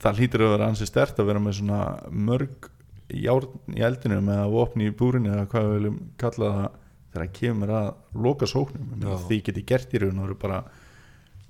[0.00, 2.70] það hlýtur að vera ansi stert að vera með svona mörg
[3.12, 6.66] járn í eldinu með að vopni í búrinu eða hvað við viljum kalla það
[7.08, 7.86] þegar það kemur að
[8.26, 10.58] loka sóknum Ég því geti gert í raun og veru bara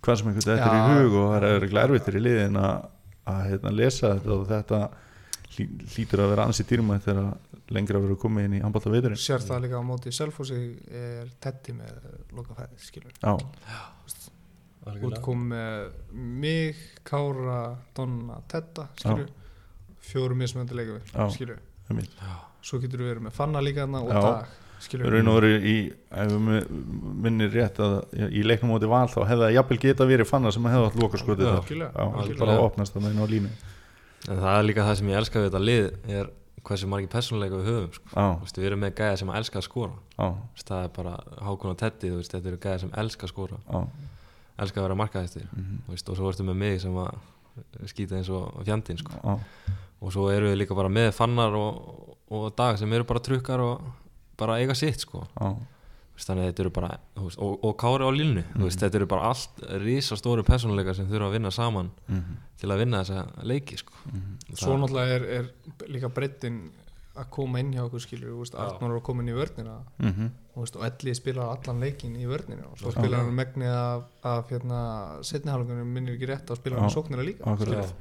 [0.04, 2.88] hvað sem einhvern þetta er í hug og það er glærvittir í liðin að,
[3.32, 4.80] að hérna, lesa þetta og þetta
[5.54, 7.30] hlý, hlýtur að vera ansi dýrmætt þegar
[7.74, 11.74] lengra verður komið inn í handbólta veiturinn sér það líka á móti Selfossi er tetti
[11.76, 11.98] með
[12.37, 13.16] lokafæði skilur.
[13.20, 13.34] Já,
[15.08, 15.90] útkom með
[16.44, 17.58] mig, Kára,
[17.96, 19.28] Donna, Tetta skilur,
[20.08, 21.26] fjórum mismöndi leikum Já.
[21.34, 21.61] skilur,
[22.64, 24.22] svo getur við verið með Fanna líka þarna og Já.
[24.22, 24.56] Dag
[25.12, 25.77] raun og veru í
[26.11, 26.69] ef við
[27.25, 27.97] minnir rétt að
[28.31, 31.21] í leiknum móti val þá hefði það jafnvel geta verið fanna sem hefði átt loka
[31.21, 31.91] skotið þar.
[32.38, 33.51] bara að opnast það inn á línu
[34.29, 36.31] En það er líka það sem ég elska við þetta lið er
[36.69, 38.25] hversu margir persónuleika við höfum sko.
[38.43, 39.95] Veist, Við erum með gæða sem elska að skora.
[40.19, 41.14] Veist, Það er bara
[41.47, 41.85] Hákon og
[42.19, 43.61] veist, Þetta eru gæða sem elska að skora.
[43.69, 43.87] Já.
[44.59, 48.59] Elska að vera markaðistir mhm, og svo ertu með mig sem að skýta eins og
[48.67, 49.38] fjandinn sko.
[50.03, 53.62] Og svo eru við líka bara með fannar og, og dag sem eru bara trukkar
[53.62, 53.87] og
[54.38, 55.27] bara eiga sitt sko.
[55.35, 55.51] já,
[56.18, 58.62] Þú veist, þannig að þetta eru bara þú veist, og, og kári á línu mm.
[58.64, 62.83] veist, þetta eru bara allt risastóru persónuleika sem þurfa að vinna saman mhm, til að
[62.83, 63.94] vinna þessa leiki sko.
[64.11, 66.59] mhm, svo náttúrulega er, er líka breyttin
[67.18, 68.59] að koma inn hjá okkur skilur, þú veist.
[68.62, 72.18] Arnur er að koma inn í vörnina mhm, þú veist, og Elli spilar allan leikin
[72.18, 74.83] í vörninu og svo spilar hann megnið af, af hérna,
[75.31, 76.96] setnihalgunum minnir ekki rétt að spila hann Já.
[76.98, 77.94] sóknina líka akkurat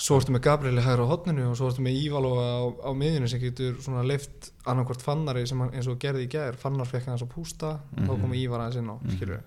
[0.00, 3.28] svo ertu með Gabrieli hægra á hotninu og svo ertu með Ívalóa á, á miðjunu
[3.30, 6.56] sem getur svona leift annarkvort fannari sem hann, eins og gerði í gær.
[6.58, 8.20] Fannar fekk hann að pústa þá Mhm.
[8.20, 9.16] komu Ívar aðeins inn á Mhm.
[9.16, 9.40] skilur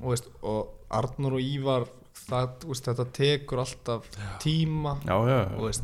[0.00, 1.86] og, veist, og Arnur og Ívar
[2.26, 4.08] það, veist, þetta tekur alltaf
[4.40, 5.00] tíma.
[5.04, 5.82] Já, já, og veist,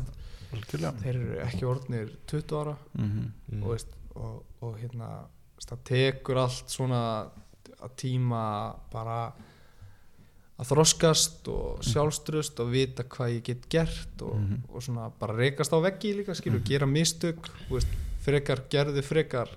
[0.53, 2.75] þeir eru ekki orðnir 20 ára.
[2.97, 3.63] Mhm, mm.
[3.63, 5.25] og, veist, og, og hérna
[5.63, 7.29] það tekur allt svona
[7.83, 9.31] að tíma bara
[10.59, 14.63] að þroskast og sjálfstrust og vita hvað ég get gert og, Mhm.
[14.69, 17.87] og svona bara reykast á veggi líka skilur, gera mistök þú veist,
[18.21, 19.49] frekar, gerðu frekar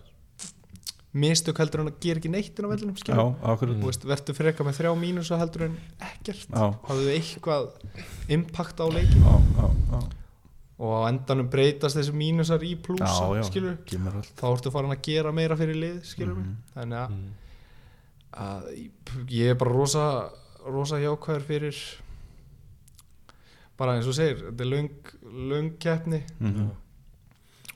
[1.17, 4.77] mistök heldur en að gera ekki neitt inn á vellinum Já, skilur verður frekar með
[4.81, 6.49] þrjá mínusa heldur en ekkert.
[6.89, 7.71] Hafðu eitthvað
[8.29, 10.01] impact á leikin já, já, já.
[10.79, 12.75] Og á endanum breytast þessi mínusar í
[13.41, 13.79] já, skilur.
[13.89, 14.33] kemur allt.
[14.37, 16.57] Þá ertu farin að gera meira fyrir lið skilur Mhm.
[16.77, 17.31] þannig að, Mm.
[18.35, 18.91] að
[19.31, 20.31] ég er bara rosa
[20.67, 21.79] rosa jákvæður fyrir
[23.79, 24.91] bara eins og segir þetta er löng,
[25.51, 26.71] löng keppni Mhm,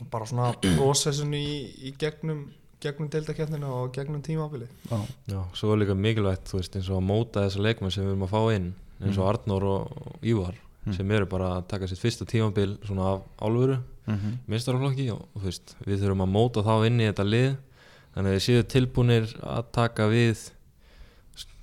[0.00, 1.44] og bara svona prosessun í,
[1.90, 2.46] í gegnum
[2.81, 7.03] gegnum deildakeppnina og gegnum tímabili Já, Já, svo er líka mikilvægt þú veist, eins og
[7.03, 9.31] að móta þessa leikmenn sem við erum að fá inn eins og Mm.
[9.35, 10.55] Arnór og Ívar
[10.87, 10.94] Mm.
[10.96, 14.38] sem eru bara að taka sitt fyrsta tímabil svona af álfuru Mhm.
[14.48, 17.57] meistaraflokki og þú veist, við þurfum að móta þá inn í þetta lið
[18.16, 20.50] þannig að þið séu tilbúnir að taka við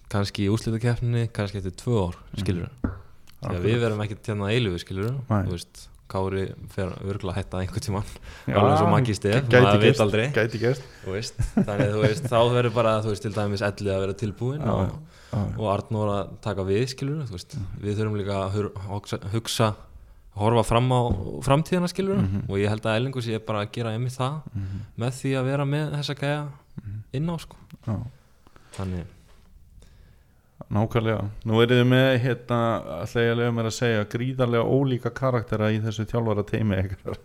[0.09, 2.95] kannski í úslitakeppninni kannski eftir tvö ár, skilur mm.
[3.43, 3.61] Akkurat.
[3.63, 5.43] við verðum ekki tjena eilifu, skilur Nei.
[5.45, 8.05] þú veist, Kári fer örgulega að hætta einhvern tímann
[8.47, 12.03] Já, alveg eins og Maggi Stef, maður veit aldrei Gæti gerst þú veist, þannig þú
[12.05, 14.93] veist, þá verður bara þú veist, til dæmis ellið að vera tilbúin Já, og,
[15.33, 19.69] já, og Arnór að taka við skilur, þú veist, við þurfum líka að hugsa,
[20.39, 21.01] horfa fram á
[21.43, 22.45] framtíðina skilur Mhm.
[22.47, 24.79] og ég held að Ellingur sé bara að gera einmitt það Mhm.
[24.97, 26.47] með því að vera með þessa gæja
[27.13, 27.99] inn á sko já.
[28.79, 29.03] þannig,
[30.73, 32.59] Nákvæmlega, nú eru þið með hérna,
[33.03, 37.19] ætla ég að lega mér að segja gríðarlega ólíka karaktera í þessu þjálfara teimi ykkar.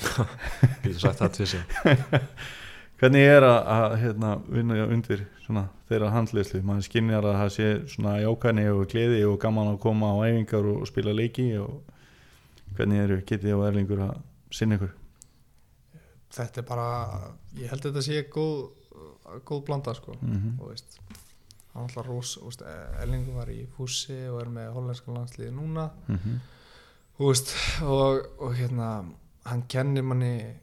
[0.84, 1.60] getur sagt það tvissi
[3.00, 6.60] Hvernig er að, að hérna, vinna undir svona, þeirra handliðslu?
[6.68, 10.68] Maður skinnjar að það sé svona jákvæðni og gleði og gaman að koma á æfingar
[10.74, 11.80] og spila leiki og
[12.76, 14.18] hvernig eru getið og erlingur að
[14.54, 14.92] sinna ykkur?
[16.34, 16.90] þetta er bara
[17.58, 18.60] ég held að þetta sé góð,
[19.46, 21.00] góð blanda sko Mm og veist
[21.74, 22.62] hann alltaf rós, þú veist,
[23.02, 25.90] Ellingur var í fússi og er með hollenskan landsliði núna.
[26.08, 26.38] -hmm.
[27.18, 29.04] þú veist, og, og hérna
[29.44, 30.54] hann kennir manni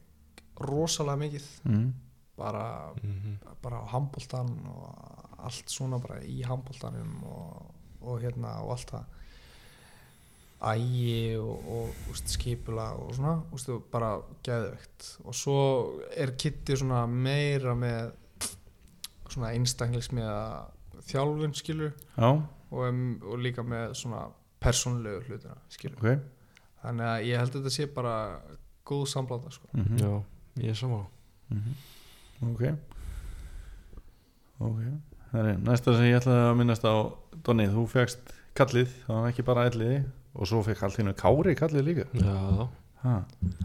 [0.59, 1.47] rosalega mikið.
[1.63, 1.93] Mm
[2.37, 3.37] bara, Mhm.
[3.63, 4.95] bara á handbóltan og
[5.37, 9.03] allt svona bara í handbóltanum og, og hérna og allt það.
[10.61, 15.57] Ægi og, og úst, skipula og svona úst, bara geðvegt og svo
[16.17, 18.11] er Kitty svona meira með
[19.29, 20.31] svona einstaklis með
[21.11, 22.29] þjálfun skilur Já,
[22.71, 24.25] og, um, og líka með svona
[24.63, 26.23] persónlegu hlutina skilur ok.
[26.83, 28.15] Þannig að ég held að þetta sé bara
[28.87, 29.67] góð samblanda sko.
[29.73, 30.11] mm já,
[30.63, 31.05] ég er saman
[32.43, 32.61] Ok.
[34.61, 34.81] Ok.
[35.31, 36.95] Það er næsta sem ég ætlaði að minnast á
[37.45, 39.97] Donni, þú fegst kallið það var ekki bara elliði
[40.37, 42.05] og svo fekk allt hérna Kári kallið líka.
[42.17, 42.67] Já,
[43.03, 43.15] ha.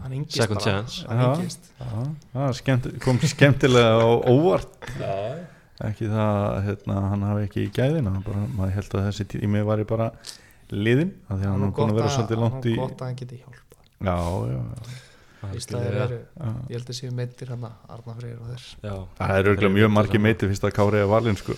[0.03, 0.65] hann yngist Second bara.
[0.65, 1.05] chance.
[1.09, 2.03] hann yngist Já,
[2.33, 4.89] það skemmt, kom skemmtilega á óvart.
[4.99, 5.13] Já.
[5.81, 9.81] Ekki það að hérna, hann hafi ekki gæðina bara, maður held að þessi tími var
[9.89, 10.11] bara
[10.73, 13.17] liðin, af því að hann er búin að vera svolítið langt í gott að hann
[13.19, 14.15] geti hjálpa já,
[14.53, 15.01] já, já,
[15.43, 16.19] að eru,
[16.69, 18.93] ég held að séu meittir hann Arna Freyr og þeir já.
[19.17, 21.57] það er auðvitað mjög margir meiti fyrst að Kári er valinn sko.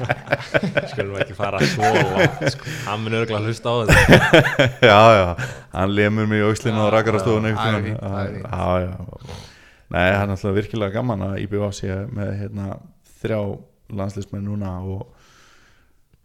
[0.92, 1.90] skulum ekki fara svo
[2.54, 2.76] sko.
[2.86, 4.46] hann mun örgulega hlusta á þetta
[4.92, 5.28] já, já,
[5.74, 8.92] hann lemur mig í auslinu og rakar á stofunni já, já.
[9.90, 12.66] Nei, það er náttúrulega virkilega gaman að IBV sé með hérna,
[13.20, 13.40] þrjá
[14.00, 15.06] landslismenn núna og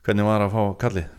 [0.05, 1.13] hvernig var að fá kallið?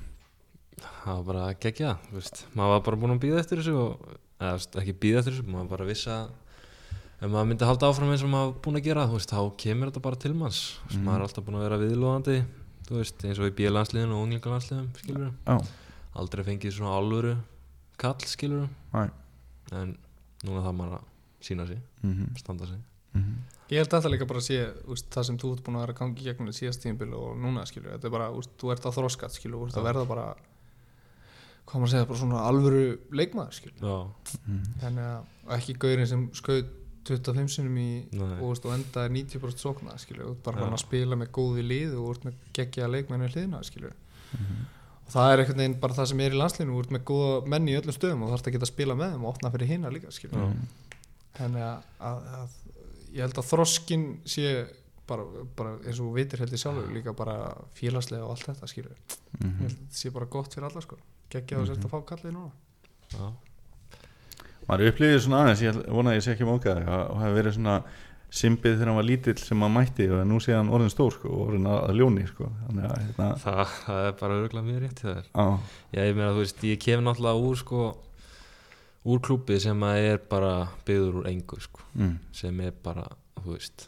[0.76, 4.10] Það var bara gegja maður var bara búin að býða eftir þessu og,
[4.40, 6.28] eða ekki býða eftir þessu, maður bara vissi að
[7.16, 9.90] ef maður myndi halda áfram eins og maður var búin að gera veist, þá kemur
[9.90, 10.60] þetta bara til manns.
[10.90, 11.04] Mm.
[11.06, 12.38] Maður er alltaf búin að vera viðlóðandi
[12.90, 15.56] veist, eins og í bílansliðinu og unglingalandsliðum skilur já,
[16.20, 17.34] aldrei fengið svona alvöru
[18.00, 18.68] kall skilur
[19.72, 19.96] en
[20.46, 21.10] núna það maður að
[21.48, 22.80] sína sig mm standa sig
[23.66, 24.58] Ég held að þetta líka bara að sé
[24.94, 27.14] úst, það sem þú ert búin að vera að gangi í gegnum þetta síðast tímabil
[27.18, 29.86] og núna skilur, þetta er bara, úst, þú ert að þroskat skilur, þú ert að
[29.88, 30.26] verða bara
[31.66, 32.82] hvað maður að segja, bara svona alvöru
[33.18, 33.96] leikmaður skilur, já,
[34.84, 36.70] þannig að og ekki gaurinn sem skaut
[37.06, 41.18] 25 sinum í og, úst, og endaði 90% sókna skilur, þú ert bara að spila
[41.18, 43.94] með góði lið og ert með geggja leikmennu hliðina skilur
[44.36, 44.56] Mhm.
[45.06, 47.34] og það er einhvern veginn bara það sem er í landslinu þú ert með góða
[47.52, 48.66] menn í öllum stöðum og þarfst að geta
[52.40, 52.56] að
[53.16, 54.50] ég held að þroskin sé
[55.06, 55.24] bara,
[55.56, 57.36] bara eins og þú vitir held ég sjálfur líka bara
[57.78, 59.58] félagslega og allt þetta skilur ég Mhm.
[59.60, 60.96] held að þetta sé bara gott fyrir alla sko.
[61.30, 62.50] Geggja að setja að fá kallið núna.
[63.12, 63.26] Já,
[64.66, 67.76] maður upplýðið svona aðeins, ég vona að ég sé ekki mókað og hefði verið svona
[68.36, 71.28] simbið þegar hann var lítill sem maður mætti og nú sé hann orðin stór sko,
[71.30, 72.48] og orðin að, að ljóni sko.
[72.66, 75.46] þannig að hérna, það, það er bara örgulega mjög rétt í það á,
[75.94, 77.82] Já, ég meina, þú veist, ég kem náttúrulega úr sko
[79.06, 80.54] úr klúbbi sem að er bara
[80.86, 83.06] byggður úr engu sko, mm, sem er bara,
[83.42, 83.86] þú veist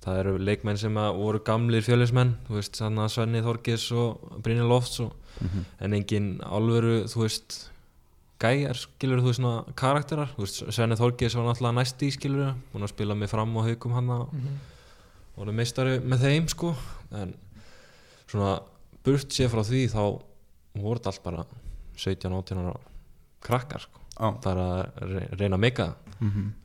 [0.00, 4.38] það eru leikmenn sem að voru gamlir fjölismenn, þú veist, þannig að Svenni Þorgis og
[4.44, 7.58] Brynja Lofts og, mhm, en engin alvöru, þú veist
[8.40, 12.54] gæjar, skilur þú veist, svona karakterar, þú veist, Svenni Þorgis var náttúrulega næst í, skilur
[12.72, 14.34] búin að spila mig fram og haugum hann og
[15.36, 16.74] voru meistari með þeim, sko.
[17.12, 17.34] En
[18.30, 18.60] svona
[19.04, 20.02] burt sér frá því þá
[20.80, 21.46] voru þetta allt bara
[21.96, 22.76] 17-18 ára
[23.40, 24.66] krakkar, sko á, bara
[25.00, 25.86] reyna að meika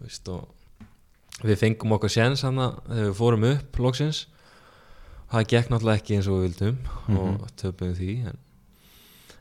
[0.02, 4.26] veist, og við fengum okkur séns þegar við fórum upp loksins.
[5.32, 6.78] Það gekk náttúrulega ekki eins og við vildum
[7.20, 8.38] og töpum því en,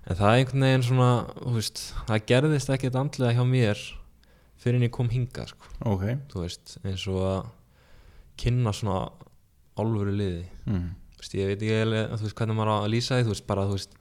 [0.07, 1.11] en það er einhvern veginn svona
[1.59, 3.83] veist, það gerðist ekkert andlega hjá mér
[4.65, 6.05] fyrir en ég kom hinga sko, ok.
[6.33, 7.41] Þú veist, eins og að
[8.41, 9.11] kynna svona
[9.77, 10.47] álfuru liði.
[10.65, 13.77] Mm, veist, ég veit ekki veist, hvernig maður að lýsa því þú veist, bara, þú
[13.79, 13.97] veist,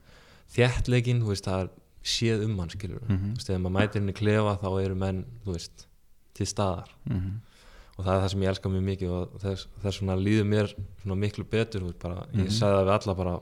[0.54, 1.72] þjættleikin þú veist, það er
[2.04, 3.32] séð um hann skilur Mhm.
[3.32, 5.86] þú veist, þegar maður mætir í klefa þá eru menn, þú veist,
[6.34, 7.40] til staðar Mhm.
[7.98, 9.40] og það er það sem ég elska mjög mikið og
[9.98, 10.74] svona líður mér
[11.16, 12.48] miklu betur veist, bara, ég Mhm.
[12.50, 13.38] sagði það við alla bara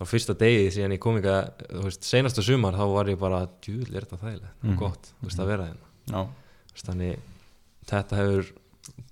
[0.00, 1.16] á fyrsta degi síðan ég kom
[1.82, 4.72] veist, senasta sumar þá var ég bara djúvill er þetta þægilegt Mhm.
[4.72, 6.14] og gott þú veist, að vera hérna
[6.84, 7.18] þannig
[7.86, 8.52] þetta hefur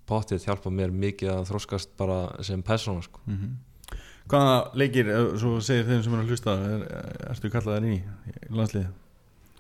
[0.07, 3.21] pottið hjálpað mér mikið að þróskast bara sem persóna sko.
[4.27, 6.87] Hvaða leikir, svo segir þeim sem eru að hlusta er,
[7.31, 8.89] ertu kallaðar í, í landsliði?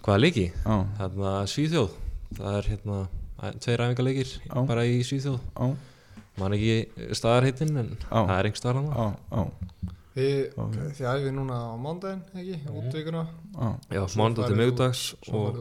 [0.03, 0.47] Hvað er leiki?
[0.65, 2.01] Já, Hérna, Svíþjóð.
[2.37, 2.97] Það er hérna
[3.63, 4.57] tveir æfingarleikir Já.
[4.67, 5.39] bara í Svíþjóð.
[5.55, 5.77] Já,
[6.41, 9.45] man ekki staðarheitin en það er einhver staðar hann já, já,
[10.17, 12.59] Þið, æfið núna á mándaginn, ekki?
[12.73, 13.25] Útvíkuna
[13.93, 14.89] já, mánudag til
[15.21, 15.61] Svo og,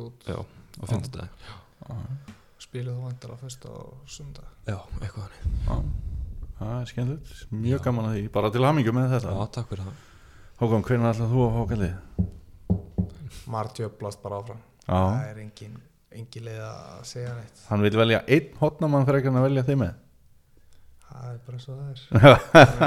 [0.79, 1.19] og já,
[2.65, 5.39] Spilið þú vantar á fyrsta og sunda Já, eitthvað hann
[5.69, 6.04] já.
[6.55, 9.33] Það er skemmtilegt, mjög gaman að því, bara til hamingju með þetta.
[9.35, 9.97] Já, takk fyrir það.
[10.61, 11.95] Hákon, hvernig ætlað þú að fá kallið?
[13.55, 14.61] Martjöflast bara áfram.
[14.85, 15.73] Já, Það er engin,
[16.15, 17.65] engin leið að segja neitt.
[17.67, 19.97] Hann vil velja einn hotnamann fyrir að velja þig með.
[21.09, 21.99] Það er bara og það er.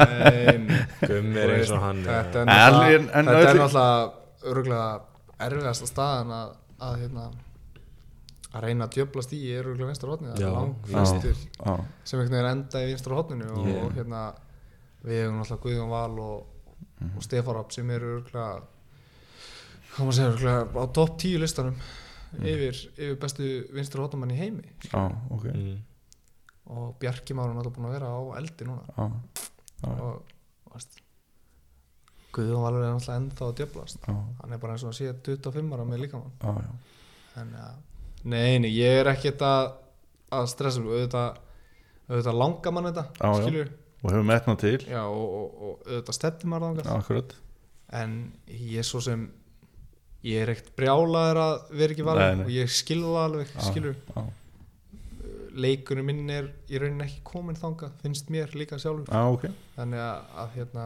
[0.08, 4.88] Nei, Gummi er eins og hann Þetta er náttúrulega er öruglega
[5.48, 6.56] erfiðasta staðan að,
[6.88, 7.28] að hérna
[8.58, 12.50] að reyna að djöblast í er öruglega vinstra hodni það er Já, sem einhvern veginn
[12.52, 14.22] enda í vinstra hodninu og, Ég- og hérna
[15.04, 16.46] við hefum náttúrulega Guðjón Val og,
[17.00, 17.16] Mhm.
[17.16, 18.62] og Stefán Rapp sem eru öruglega
[19.94, 21.74] hvað maður segja öruglega á topp 10 listanum
[22.32, 22.44] Mhm.
[22.44, 24.62] yfir, yfir bestu vinstra hodnumann í heimi.
[24.92, 25.78] Já, ok, mm.
[26.66, 28.84] og Bjarki Már er náttúrulega búin að vera á eldi núna.
[28.98, 29.10] Já,
[29.82, 30.22] já, og
[30.74, 31.00] veist,
[32.32, 35.14] Guðjón Valur er náttúrulega ennþá að djöblast já, hann er bara eins og að sé
[35.22, 36.32] 25 ára með líkamann.
[36.42, 36.70] Já, já.
[37.34, 37.74] þannig að
[38.24, 39.72] nei, nei, ég er ekkert að,
[40.32, 40.90] að stressa mig.
[40.94, 41.38] Auðvitað,
[42.08, 43.42] auðvitað langar mann þetta Já, já.
[43.44, 46.90] skilur, Og hefur metnað til, já, og, og, og auðvitað stefnir maður þangað.
[46.98, 47.36] Akkurat.
[47.98, 48.12] en
[48.52, 49.22] ég er svo sem
[50.28, 53.94] ég er ekkert brjálaður að vera ekki valin og ég skilur það alveg Já, skilur,
[54.12, 54.24] Já,
[55.58, 59.08] leikunum minn er í rauninni ekki komin þangað, finnst mér líka sjálfur.
[59.10, 59.48] Já, ok.
[59.76, 60.84] þannig að, að hérna,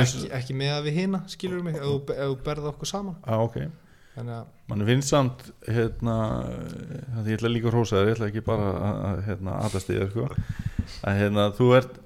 [0.00, 3.16] eins ekki, ekki með að við hina skilur mig, ef þú- berða okkur saman.
[3.26, 3.58] Já, ok.
[4.68, 6.16] Mann finnst samt, hérna,
[7.24, 10.10] ég ætla líka að hrósa þér, ég ætla ekki bara að, hérna, aðast í þér,
[10.12, 10.26] sko.
[11.00, 11.96] Að, hérna, þú ert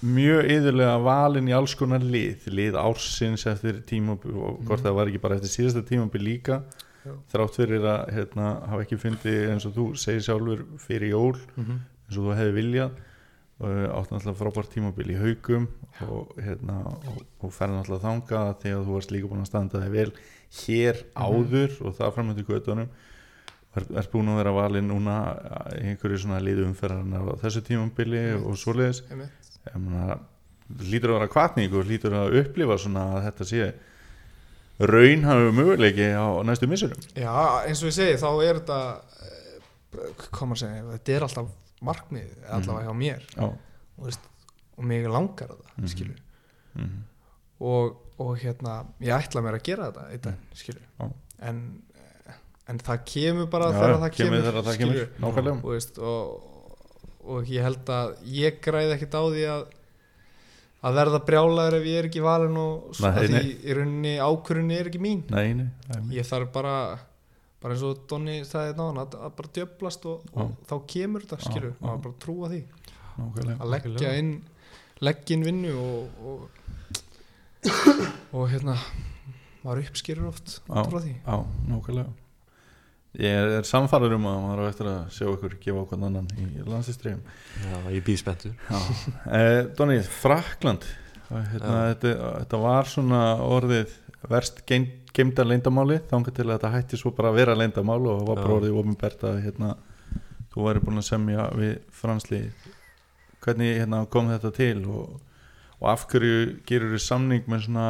[0.00, 5.10] mjög yðurlega valinn í alls konar lið, lið ársins eftir tímabil og hvort það var
[5.10, 6.62] ekki bara eftir síðasta tímabil líka,
[7.04, 7.12] Já.
[7.32, 12.16] þrátt fyrir að, hérna, hafa ekki fundið eins og þú segir sjálfur fyrir jól, eins
[12.16, 12.98] og þú hefði viljað
[13.60, 15.66] og átt náttúrulega frábært tímabil í haugum
[16.08, 19.92] og, hérna, og, og ferði náttúrulega þangað þegar þú varst líka búin að standa þig
[19.98, 20.12] vel
[20.50, 22.88] hér áður og það framöndu göttunum
[23.76, 25.16] er, er búin að vera valinn núna
[25.78, 29.02] einhverju svona liðu umferðarnar á þessu tímabili og svoleiðis.
[29.10, 30.16] Ég meina,
[30.90, 33.70] lítur að vera kvartning og lítur að upplifa svona að þetta sé
[34.80, 37.34] raun hafi möguleiki á næstu missurum Já,
[37.68, 38.80] eins og ég segi, þá er þetta
[40.30, 41.50] hvað maður segja, þetta er alltaf
[41.84, 43.22] markmið, allavega hjá mér.
[43.44, 43.54] Og,
[44.06, 44.26] veist,
[44.78, 45.88] og mig langar það, Mhm.
[45.94, 46.20] skilur
[46.74, 46.98] mm
[47.60, 51.10] og, og hérna, ég ætla mér að gera þetta eitt dag, skilur Já.
[51.50, 51.60] en,
[52.68, 56.64] en það kemur bara þegar það kemur kemur, það kemur, og, veist, og,
[57.24, 59.68] og ég held að ég græði ekkert á því að
[60.80, 63.40] að verða brjálaður ef ég er ekki valin og Nei, að nei.
[63.40, 65.18] því í rauninni ákvörunni er ekki mín.
[65.28, 65.66] Nei,
[66.16, 66.76] ég þarf bara
[67.60, 71.38] bara eins og Donni sagði náðan að, að bara djöblast og, og þá kemur þetta
[71.44, 71.82] skilur, já.
[71.84, 72.60] maður bara trúa því.
[73.18, 73.58] Nákvæmlega.
[73.58, 74.32] Að leggja inn
[75.04, 76.59] leggja inn vinnu og og,
[78.32, 78.76] og hérna
[79.64, 81.14] maður uppskýrur oft því.
[81.26, 81.36] Já,
[81.68, 82.12] nákvæmlega.
[83.20, 86.44] Ég er samfarður um að maður á eftir að sjá ykkur gefa okkur annan í
[86.62, 87.24] landsistrifum
[87.66, 88.52] Já, ég býð spenntur.
[89.26, 90.86] Eh, Donni, Frakland
[91.30, 92.12] hérna, þetta,
[92.44, 93.96] þetta var svona orðið
[94.30, 98.22] verst geim- geimda leyndamáli þangar til að þetta hætti svo bara að vera leyndamáli og
[98.28, 99.72] var bara orðið ofinbært að hérna,
[100.54, 102.40] þú væri búin að semja við fransli
[103.42, 105.18] hvernig hérna, kom þetta til og,
[105.80, 107.86] og af hverju gerur þið samning með svona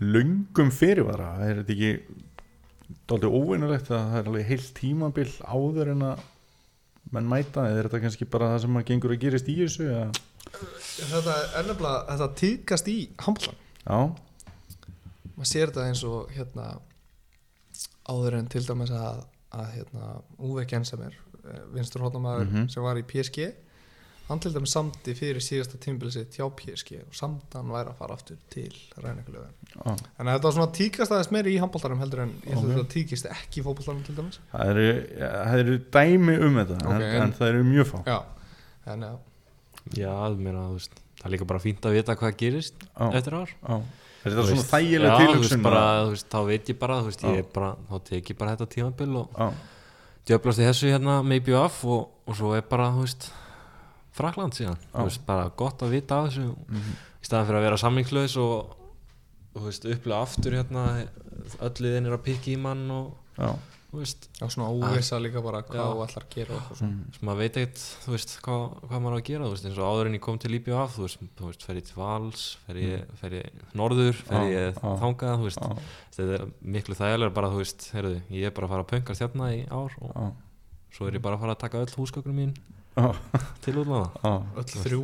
[0.00, 1.92] löngum fyrirvara er þetta ekki
[3.08, 6.24] dálítið óvinnulegt að það er alveg heilt tímabil áður en að
[7.14, 9.86] menn mæta eða er þetta kannski bara það sem að gengur að gerist í þessu
[9.88, 10.08] eða?
[10.98, 13.98] þetta er nefnilega, þetta tíðkast í handlan já,
[15.36, 16.66] maður sér þetta eins og hérna
[18.08, 19.22] áður en til dæmis að,
[19.56, 21.16] að hérna Uwe Gensemer
[21.74, 22.68] vinstur hóttamæður Mhm.
[22.72, 23.50] sem var í PSG
[24.28, 27.96] hann til dæmis samdi fyrir síðasta tímbil sitt hjá PSG og samt hann væri að
[28.00, 28.70] fara aftur til
[29.00, 29.78] ræningalöðin já.
[29.84, 32.74] Þannig að þetta var svona tíkast aðeins meiri í handbóltarum heldur en ég held að
[32.74, 34.40] þetta tíkist ekki í fótbóltarum til dæmis.
[34.52, 34.88] Það, eru,
[35.22, 37.98] það eru dæmi um þetta Ok, en, en- en það eru mjög fá.
[38.12, 38.18] Já,
[38.92, 39.14] en já,
[39.96, 43.54] Já, meina, veist, það er líka bara fínt að vita hvað gerist já, eftir ár.
[43.64, 43.78] Já.
[44.28, 45.12] Er þetta svona þægileg
[46.10, 49.38] veist, þá veit ég bara, veist, ég bara þá tek ég bara þetta tímabil og
[49.38, 49.46] Já,
[50.28, 53.30] djöflast í þessu hérna maybe off og, og svo er bara, þú veist
[54.18, 54.92] Frakland síðan, Já.
[54.98, 56.50] þú veist, bara gott að vita af þessu.
[56.68, 56.92] Mhm,
[57.22, 58.76] í staðan fyrir að vera samlingslaus og,
[59.54, 60.84] þú veist, upplega aftur hérna
[61.64, 63.50] öll liðin er að pikki í mann og já,
[63.88, 65.84] þú veist, og svona óvissa líka bara hvað Já.
[65.88, 67.14] þú ætlar að gera og svona.
[67.16, 69.78] sem maður veit ekkert þú veist, hvað, hvað maður á að gera þú veist, eins
[69.78, 72.42] og áður en ég kom til IBF þú veist, þú veist fer ég til Vals,
[72.66, 74.92] fer ég, fer ég norður, fer Já, ég já.
[75.02, 75.88] þangað þú veist, já,
[76.18, 76.44] þetta er
[76.76, 79.62] miklu þægilega bara, þú veist, heyrðu, ég er bara að fara að pöngast hérna í
[79.72, 80.26] ár og já,
[80.98, 82.52] svo er ég bara að fara að taka öll húsgögnum mín.
[82.58, 82.77] já,
[83.64, 85.02] til útláða öll þrjú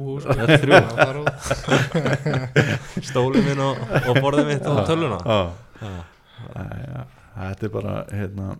[3.11, 3.80] stólið minn og,
[4.11, 5.18] og borðið mitt og tölvuna.
[5.24, 5.40] já.
[5.84, 5.95] Já.
[6.55, 8.51] Æja, Þetta er bara hérna,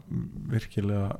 [0.51, 1.11] virkilega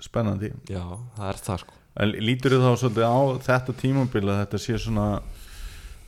[0.00, 0.48] spennandi.
[0.70, 0.84] Já,
[1.16, 1.74] það er það sko.
[1.96, 5.06] En lítur þið þá svolítið á þetta tímabil að þetta sé svona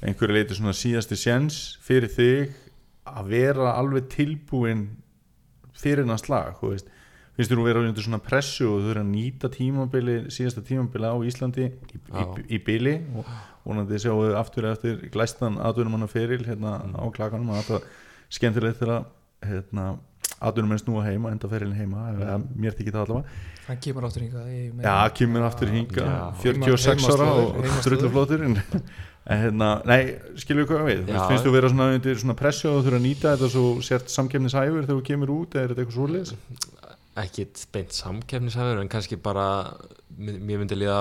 [0.04, 2.56] einhverju leiti svona síðasti séns fyrir þig
[3.08, 4.84] að vera alveg tilbúin
[5.78, 6.90] fyrir hennar slag þú veist,
[7.38, 11.06] finnst þér að vera undir svona pressu og þú eru að nýta tímabili síðasta tímabili
[11.06, 12.24] á Íslandi í, í,
[12.56, 13.28] í bili og
[13.68, 17.52] vonandi sjáum við aftur eftir glæstan atvinnumanna feril hérna á klakanum.
[17.52, 17.80] Og þetta
[18.34, 19.06] skemmtilegt þegar
[19.46, 19.92] hérna,
[20.38, 23.36] atvinnumenn snúa heima enda ferilin heima, eða mér þykir það allavega.
[23.68, 24.88] Hann kemur í meira.
[24.88, 26.18] Já, kemur aftur hinga Já.
[26.42, 28.58] 46 ára Heimaslóðir, og strulluflótur en
[29.28, 30.00] hérna, nei,
[30.40, 33.04] skilur við hvað við finnst þú vera svona undir svona pressu og þú þurfa að
[33.04, 36.87] nýta þetta svo sért samkefnishæfur þegar þú kemur út eða er þetta eitthvað?
[37.22, 39.46] Ekkit beint samkeppnishæfur en kannski bara
[40.18, 41.00] mér myndi líða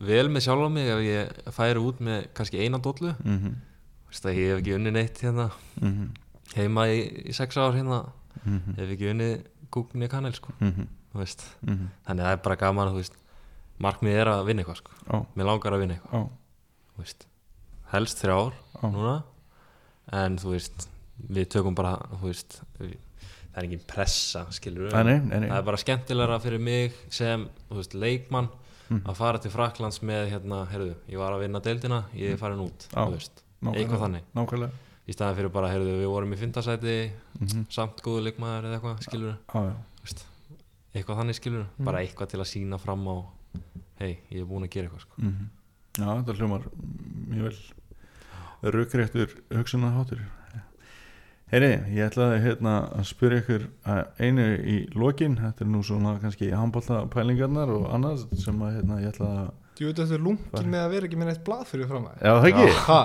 [0.00, 3.54] vel með sjálf á mig ef ég færi út með kannski eina dollu Mm -hmm.
[4.08, 5.50] Vist að ég hef ekki unni neitt hérna
[5.80, 6.08] Mm -hmm.
[6.56, 8.12] heima í, í sex ár hérna
[8.44, 8.76] Mm -hmm.
[8.76, 10.52] hef ekki unni kúkni kanel sko
[11.14, 11.44] veist.
[11.62, 13.14] Mm þannig að það er bara gaman veist
[13.78, 15.26] markmið er að vinna eitthvað sko -hmm.
[15.36, 16.28] mér langar að vinna eitthvað
[16.98, 17.26] veist.
[17.92, 18.52] helst þrjár
[18.82, 19.22] ó, núna
[20.12, 20.88] en þú veist
[21.30, 22.96] við tökum bara þú veist við,
[23.52, 25.18] það er engin pressa skilur nei.
[25.48, 28.48] það er bara skemmtilegra fyrir mig sem veist, leikmann
[28.92, 29.06] Mhm.
[29.08, 32.58] að fara til Fraklands með hérna, heyrðu, ég var að vinna deildina ég er farin
[32.60, 34.70] út, þú veist eitthvað þannig, Nákvæmlega
[35.08, 36.96] í staðan fyrir bara heyrðu, við vorum í fyndarsæti,
[37.40, 37.64] mm -hmm.
[37.72, 39.74] samt góðu leikmaður eða eitthvað, skilur Já, já,
[40.94, 41.84] eitthvað þannig skilur, Mhm.
[41.84, 43.16] bara eitthvað til að sína fram á
[43.98, 45.14] hei, ég er búin að gera eitthvað sko.
[45.18, 45.48] mm
[45.98, 46.62] já, þetta hljómar
[47.28, 47.42] mjög
[48.62, 50.20] vel rökréttur hugsunarháttur
[51.52, 56.14] Heyri, ég ætlaði hérna að spyrja ykkur að einu í lokin, þetta er nú svona
[56.22, 60.24] kannski handbólta pælingarnar og annað sem að hérna, ég ætlaði að Þú veit þetta er
[60.24, 62.98] lungin með að vera ekki með neitt blað fyrir fram að Já, það ekki, Ha,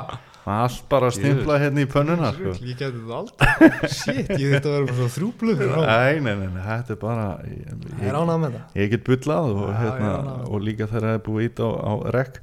[0.47, 2.53] allt bara stimpla hérna í pönnuna sko.
[2.63, 3.69] ég geti þetta aldrei.
[3.97, 6.95] Shit, ég þetta að vera með svona þrjú blöð fyrir fram Nei, nei, nei, þetta
[6.95, 7.59] er bara ég,
[8.01, 10.13] ég, ég get bullað og, hérna,
[10.47, 12.41] og líka þegar það er búið ít á, á rekk.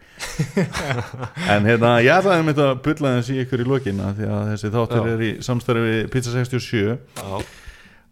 [1.55, 4.73] En hérna, ég ætlaði með þetta bulla þess í ykkur í lokina því að þessi
[4.75, 5.13] þáttur Já.
[5.15, 7.45] er í samstarfi Pizza 67 Já,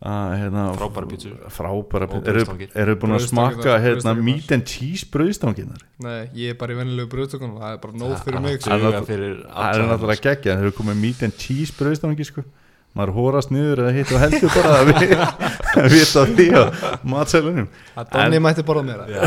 [0.03, 1.35] að, hérna, Frábærar pizzur.
[1.55, 2.41] Frábæra pizzur.
[2.75, 7.11] Eru, búin að smakka hérna, meat and cheese brauðstanginar Nei, ég er bara í venjulegu
[7.13, 8.73] bröðtökunum Það er bara nóg fyrir Það mig sko.
[8.73, 12.45] að Það er náttúrulega geggja, þeir eru komið meat and cheese brauðstangi sko.
[12.93, 16.63] Maður hórast niður eða hitt og heldur bara að við að vita því á
[17.09, 19.07] matsælunum Það Donni mætti borða meira.
[19.09, 19.23] Já,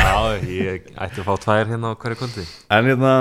[0.46, 2.44] ég ætti að fá tvær hérna á hverju kvöldi.
[2.78, 3.14] En hérna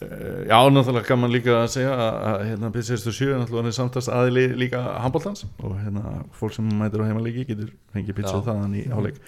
[0.00, 4.08] já, náttúrulega kann man líka að segja að, að hérna Pizza 67 er náttúrulega samtast
[4.14, 8.84] aðili líka handbóltans og hérna fólk sem mætir á heimalegi getur fengið pizza þaðan í
[8.90, 9.20] áleik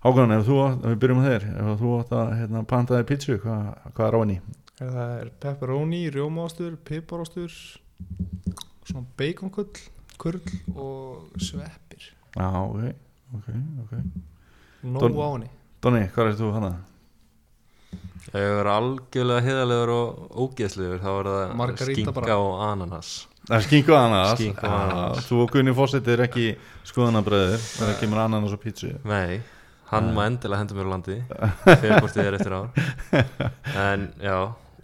[0.00, 3.34] Hákan, ef þú, átt- við byrjum að þér ef þú átt að hérna, pantaði pizzu
[3.42, 3.64] hvað,
[3.96, 4.36] hvað er á henni?
[4.80, 7.52] Það er pepperoni, rjómaástur, piparástur
[8.88, 9.68] Svona baconkull,
[10.18, 10.40] kurl
[10.74, 12.06] og sveppir.
[12.34, 12.94] Já, ok,
[13.36, 13.50] ok,
[13.84, 13.92] ok.
[14.88, 15.50] Nóg Don- á henni.
[15.84, 16.70] Donni, hvað er þú hana?
[18.30, 23.08] Ef ég verður algjörlega heiðalegur og ógeðslegur þá er það skinka og ananas.
[23.48, 24.34] Það er skinku ananas?
[24.34, 25.24] Og Já, ananas.
[25.26, 26.44] Þú og Gunni Fósett er ekki
[26.86, 28.92] skoðanabræðir þegar það kemur ananas og pítsu?
[29.10, 29.40] Nei,
[29.90, 31.18] hann má endilega henda mér úr landi
[31.66, 32.70] fyrir hvort þið er eftir ár.
[33.90, 34.36] En já,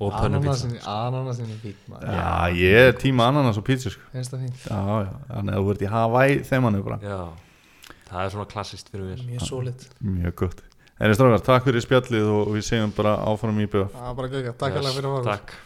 [0.02, 2.18] og pönnupizza Ananasin Ananasin er maður.
[2.18, 4.10] Já, ég er tíma ananas og pítsu sko.
[4.10, 6.98] Það þannig að þú ert í Hawaii þeimanu bara.
[7.06, 7.20] Já,
[8.10, 9.26] það er svona klassist fyrir mér.
[9.30, 10.65] Mjög sólit Mjög gott
[10.96, 14.30] En strákar, takk fyrir spjallið og við segjum bara áfram í bjöf Það var bara
[14.32, 15.56] gegga Takk alveg fyrir að fara Takk